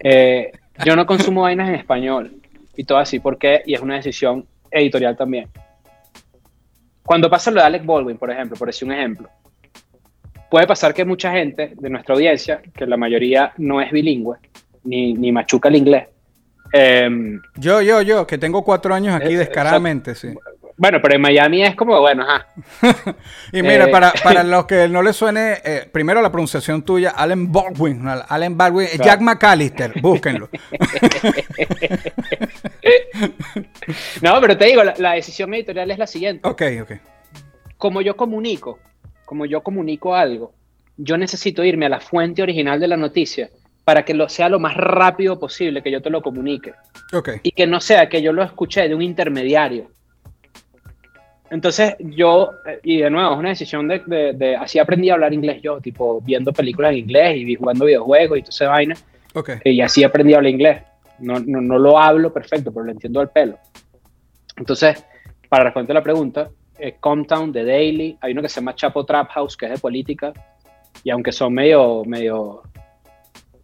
[0.01, 0.53] Eh,
[0.85, 2.31] yo no consumo vainas en español
[2.73, 3.63] y todo así, ¿por qué?
[3.65, 5.49] Y es una decisión editorial también.
[7.03, 9.29] Cuando pasa lo de Alec Baldwin, por ejemplo, por decir un ejemplo,
[10.49, 14.37] puede pasar que mucha gente de nuestra audiencia, que la mayoría no es bilingüe,
[14.85, 16.07] ni, ni machuca el inglés,
[16.71, 20.29] em, Yo, yo, yo, que tengo cuatro años aquí Eh, descaradamente, sí.
[20.79, 22.47] Bueno, pero en Miami es como, bueno, ajá,
[23.51, 27.11] Y mira, Eh, para, para los que no les suene, eh, primero la pronunciación tuya,
[27.11, 28.07] Allen Baldwin.
[28.07, 29.03] Allen Baldwin, Claro.
[29.03, 30.49] Jack McAllister, búsquenlo.
[34.21, 36.47] No, pero te digo, la, la decisión editorial es la siguiente.
[36.47, 36.91] ok, ok.
[37.77, 38.79] Como yo comunico,
[39.25, 40.53] como yo comunico algo,
[40.97, 43.49] yo necesito irme a la fuente original de la noticia
[43.85, 46.73] para que lo sea lo más rápido posible que yo te lo comunique
[47.13, 47.29] Ok.
[47.41, 49.89] y que no sea que yo lo escuché de un intermediario.
[51.51, 55.15] Entonces yo, eh, y de nuevo, es una decisión de, de- de- así aprendí a
[55.15, 58.95] hablar inglés yo, tipo viendo películas en inglés y jugando videojuegos y toda esa vaina.
[59.33, 59.49] Ok.
[59.65, 60.83] Y así aprendí a hablar inglés.
[61.19, 63.57] No, no, no lo hablo perfecto, pero lo entiendo al pelo.
[64.57, 65.03] Entonces,
[65.49, 69.29] para responder la pregunta, eh, Comptown, The Daily, hay uno que se llama Chapo Trap
[69.31, 70.31] House, que es de política,
[71.03, 72.61] y aunque son medio, medio,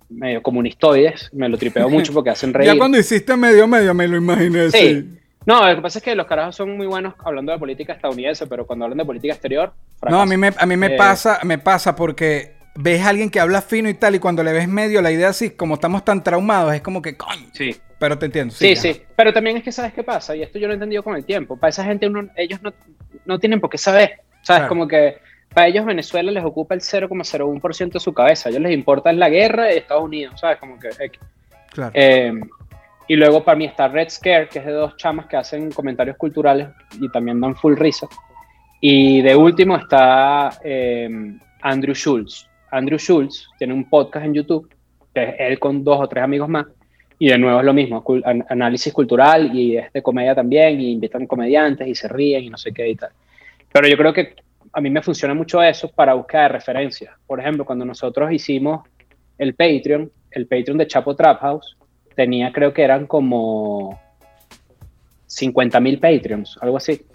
[0.10, 2.72] medio comunistoides, me lo tripeo mucho porque hacen reír.
[2.74, 4.70] Ya cuando hiciste medio, medio, me lo imaginé.
[4.72, 4.78] Sí.
[4.78, 5.18] Sí.
[5.46, 8.48] No, lo que pasa es que los carajos son muy buenos hablando de política estadounidense,
[8.48, 9.74] pero cuando hablan de política exterior,
[10.10, 13.30] No, a mí me, a mí me Eh, pasa, me pasa porque ves a alguien
[13.30, 16.04] que habla fino y tal, y cuando le ves medio, la idea así, como estamos
[16.04, 17.48] tan traumados, es como que, coño.
[17.54, 18.54] Sí, Pero te entiendo.
[18.54, 21.02] Sí, sí, Pero también es que sabes qué pasa, y esto yo lo he entendido
[21.04, 21.56] con el tiempo.
[21.58, 22.74] Para esa gente, uno- ellos no,
[23.26, 24.20] no tienen por qué saber.
[24.42, 24.60] ¿Sabes?
[24.62, 24.68] Claro.
[24.68, 25.18] Como que
[25.54, 28.50] para ellos Venezuela les ocupa el 0,01% de su cabeza.
[28.50, 30.58] A ellos les importa la guerra de Estados Unidos, ¿sabes?
[30.60, 30.90] Como que.
[31.72, 31.92] Claro.
[31.96, 32.34] Eh,
[33.08, 36.18] y luego para mí está Red Scare, que es de dos chamas que hacen comentarios
[36.18, 38.08] culturales y también dan full risa.
[38.82, 41.10] Y de último está eh,
[41.62, 42.48] Andrew Schultz.
[42.72, 44.70] Andrew Schultz tiene un podcast en YouTube,
[45.14, 46.66] que es él con dos o tres amigos más.
[47.18, 48.04] Y de nuevo es lo mismo,
[48.50, 52.58] análisis cultural y es de comedia también, y invitan comediantes y se ríen y no
[52.58, 53.12] sé qué y tal.
[53.72, 54.36] Pero yo creo que
[54.74, 57.14] a mí me funciona mucho eso para búsqueda de referencias.
[57.26, 58.86] Por ejemplo, cuando nosotros hicimos
[59.38, 61.78] el Patreon, el Patreon de Chapo Trap House,
[62.16, 64.00] tenía creo que eran como
[65.28, 67.06] 50 mil Patreons, algo así.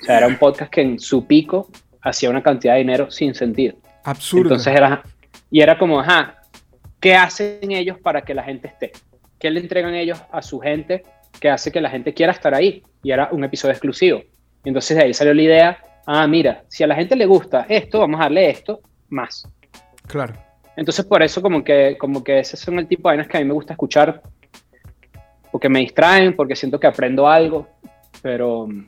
[0.00, 1.68] O sea, era un podcast que en su pico
[2.02, 3.76] hacía una cantidad de dinero sin sentido.
[4.04, 4.44] Absurdo.
[4.44, 5.02] Entonces era,
[5.50, 6.42] y era como, ajá,
[7.00, 8.92] ¿qué hacen ellos para que la gente esté?
[9.38, 11.04] ¿Qué le entregan ellos a su gente
[11.40, 12.82] que hace que la gente quiera estar ahí?
[13.02, 14.22] Y era un episodio exclusivo.
[14.64, 18.00] Entonces de ahí salió la idea, ah, mira, si a la gente le gusta esto,
[18.00, 19.48] vamos a darle esto más.
[20.06, 20.34] Claro.
[20.76, 23.40] Entonces por eso como que, como que ese son el tipo de vainas que a
[23.40, 24.22] mí me gusta escuchar,
[25.50, 27.68] porque me distraen, porque siento que aprendo algo,
[28.22, 28.86] pero mm,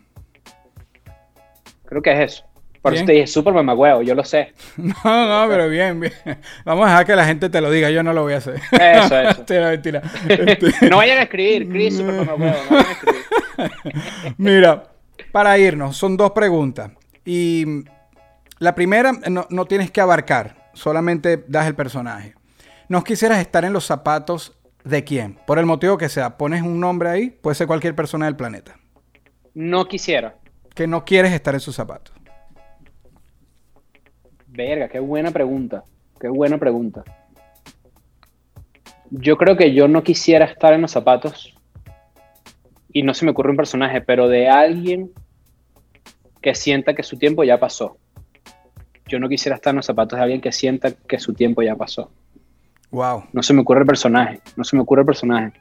[1.85, 2.45] creo que es eso.
[2.83, 3.03] Por Bien.
[3.03, 4.55] eso te dije, súper mamagüeo, yo lo sé.
[4.77, 6.13] No, no, pero bien, bien.
[6.65, 8.55] Vamos a dejar que la gente te lo diga, yo no lo voy a hacer.
[8.73, 9.37] Eso, eso.
[9.39, 10.03] Mentira, mentira.
[10.29, 14.35] Este, No vayan a escribir, Chris, súper mamagüeo, no vayan a escribir.
[14.39, 14.85] Mira,
[15.31, 16.91] para irnos, son dos preguntas.
[17.25, 17.85] Y mm,
[18.61, 22.35] la primera no, no tienes que abarcar, solamente das el personaje.
[22.89, 25.39] ¿No quisieras estar en los zapatos de quién?
[25.47, 28.77] Por el motivo que sea, pones un nombre ahí, puede ser cualquier persona del planeta.
[29.55, 30.37] No quisiera.
[30.75, 32.15] Que no quieres estar en sus zapatos.
[34.47, 35.85] Verga, qué buena pregunta.
[36.21, 37.05] Qué buena pregunta.
[39.11, 41.55] Yo creo que yo no quisiera estar en los zapatos
[42.93, 45.11] y no se me ocurre un personaje, pero de alguien
[46.41, 47.97] que sienta que su tiempo ya pasó.
[49.07, 51.75] Yo no quisiera estar en los zapatos de alguien que sienta que su tiempo ya
[51.75, 52.11] pasó.
[52.91, 53.25] Wow.
[53.33, 54.41] No se me ocurre el personaje.
[54.57, 55.53] No se me ocurre el personaje.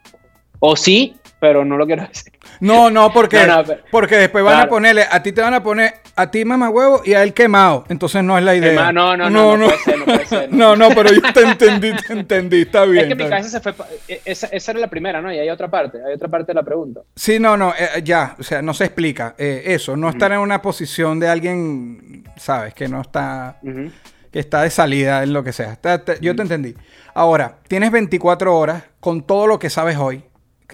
[0.62, 2.34] O sí, pero no lo quiero decir.
[2.60, 5.54] No, no, porque, No, no, pero- porque después van a ponerle, a ti te van
[5.54, 7.86] a poner, a ti mamá huevo y a él quemado.
[7.88, 8.92] Entonces no es la idea.
[8.92, 11.94] No, no, no, no puede ser, no puede ser, No, no, pero yo te entendí,
[12.06, 13.06] te entendí, está bien.
[13.06, 13.86] Es que mi cabeza se fue.
[14.10, 15.32] e- Esa, esa era la primera, ¿no?
[15.34, 16.00] Y hay otra parte.
[16.06, 17.00] Hay otra parte de la pregunta.
[17.16, 19.36] Sí, no, no, eh, ya, o sea, no se explica.
[19.38, 23.90] eh, eso, no estar en una posición de alguien, sabes, que no está, Ujú.
[24.32, 25.74] Que está de salida en lo que sea.
[25.74, 26.76] Está- te- yo te entendí.
[27.14, 30.24] Ahora, tienes 24 horas con todo lo que sabes hoy,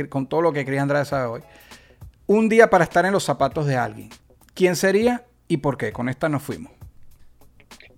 [0.09, 1.41] con todo lo que Cris Andrade sabe hoy.
[2.27, 4.09] Un día para estar en los zapatos de alguien.
[4.53, 5.91] ¿Quién sería y por qué?
[5.91, 6.71] Con esta nos fuimos.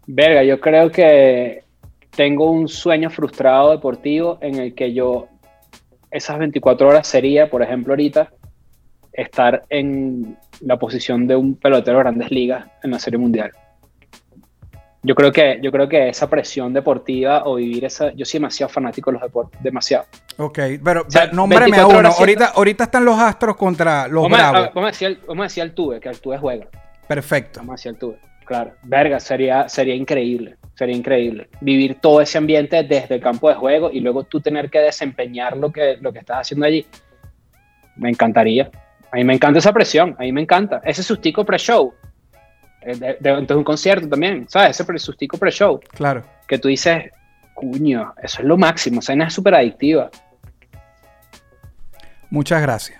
[0.05, 1.63] Verga, yo creo que
[2.15, 5.27] tengo un sueño frustrado deportivo en el que yo,
[6.11, 8.31] esas 24 horas sería, por ejemplo, ahorita,
[9.13, 13.51] estar en la posición de un pelotero de grandes ligas en la Serie Mundial.
[15.03, 18.69] Yo creo que yo creo que esa presión deportiva o vivir esa yo soy demasiado
[18.69, 20.05] fanático de los deportes demasiado.
[20.37, 22.09] Ok, pero O sea, pero nómbrame a 24 uno.
[22.17, 24.69] Ahorita, ahorita están los Astros contra los vamos, a, Bravos.
[24.73, 26.67] vamos a decir el- vamos a decir que Altuve juega.
[27.07, 27.59] Perfecto.
[27.59, 28.71] vamos a decir Altuve claro.
[28.83, 31.49] Verga sería sería increíble sería increíble.
[31.59, 35.57] Vivir todo ese ambiente desde el campo de juego y luego tú tener que desempeñar
[35.57, 36.85] lo que lo que estás haciendo allí.
[37.95, 38.69] Me encantaría.
[39.11, 40.81] A mí me encanta esa presión a mí me encanta.
[40.83, 41.93] Ese sustico pre-show
[42.85, 46.23] de, de- de un concierto también sabes ese pre- sustico pre-show Claro.
[46.47, 47.11] que tú dices,
[47.53, 50.09] cuño, eso es lo máximo, vaina es súper adictiva.
[52.29, 52.99] Muchas gracias.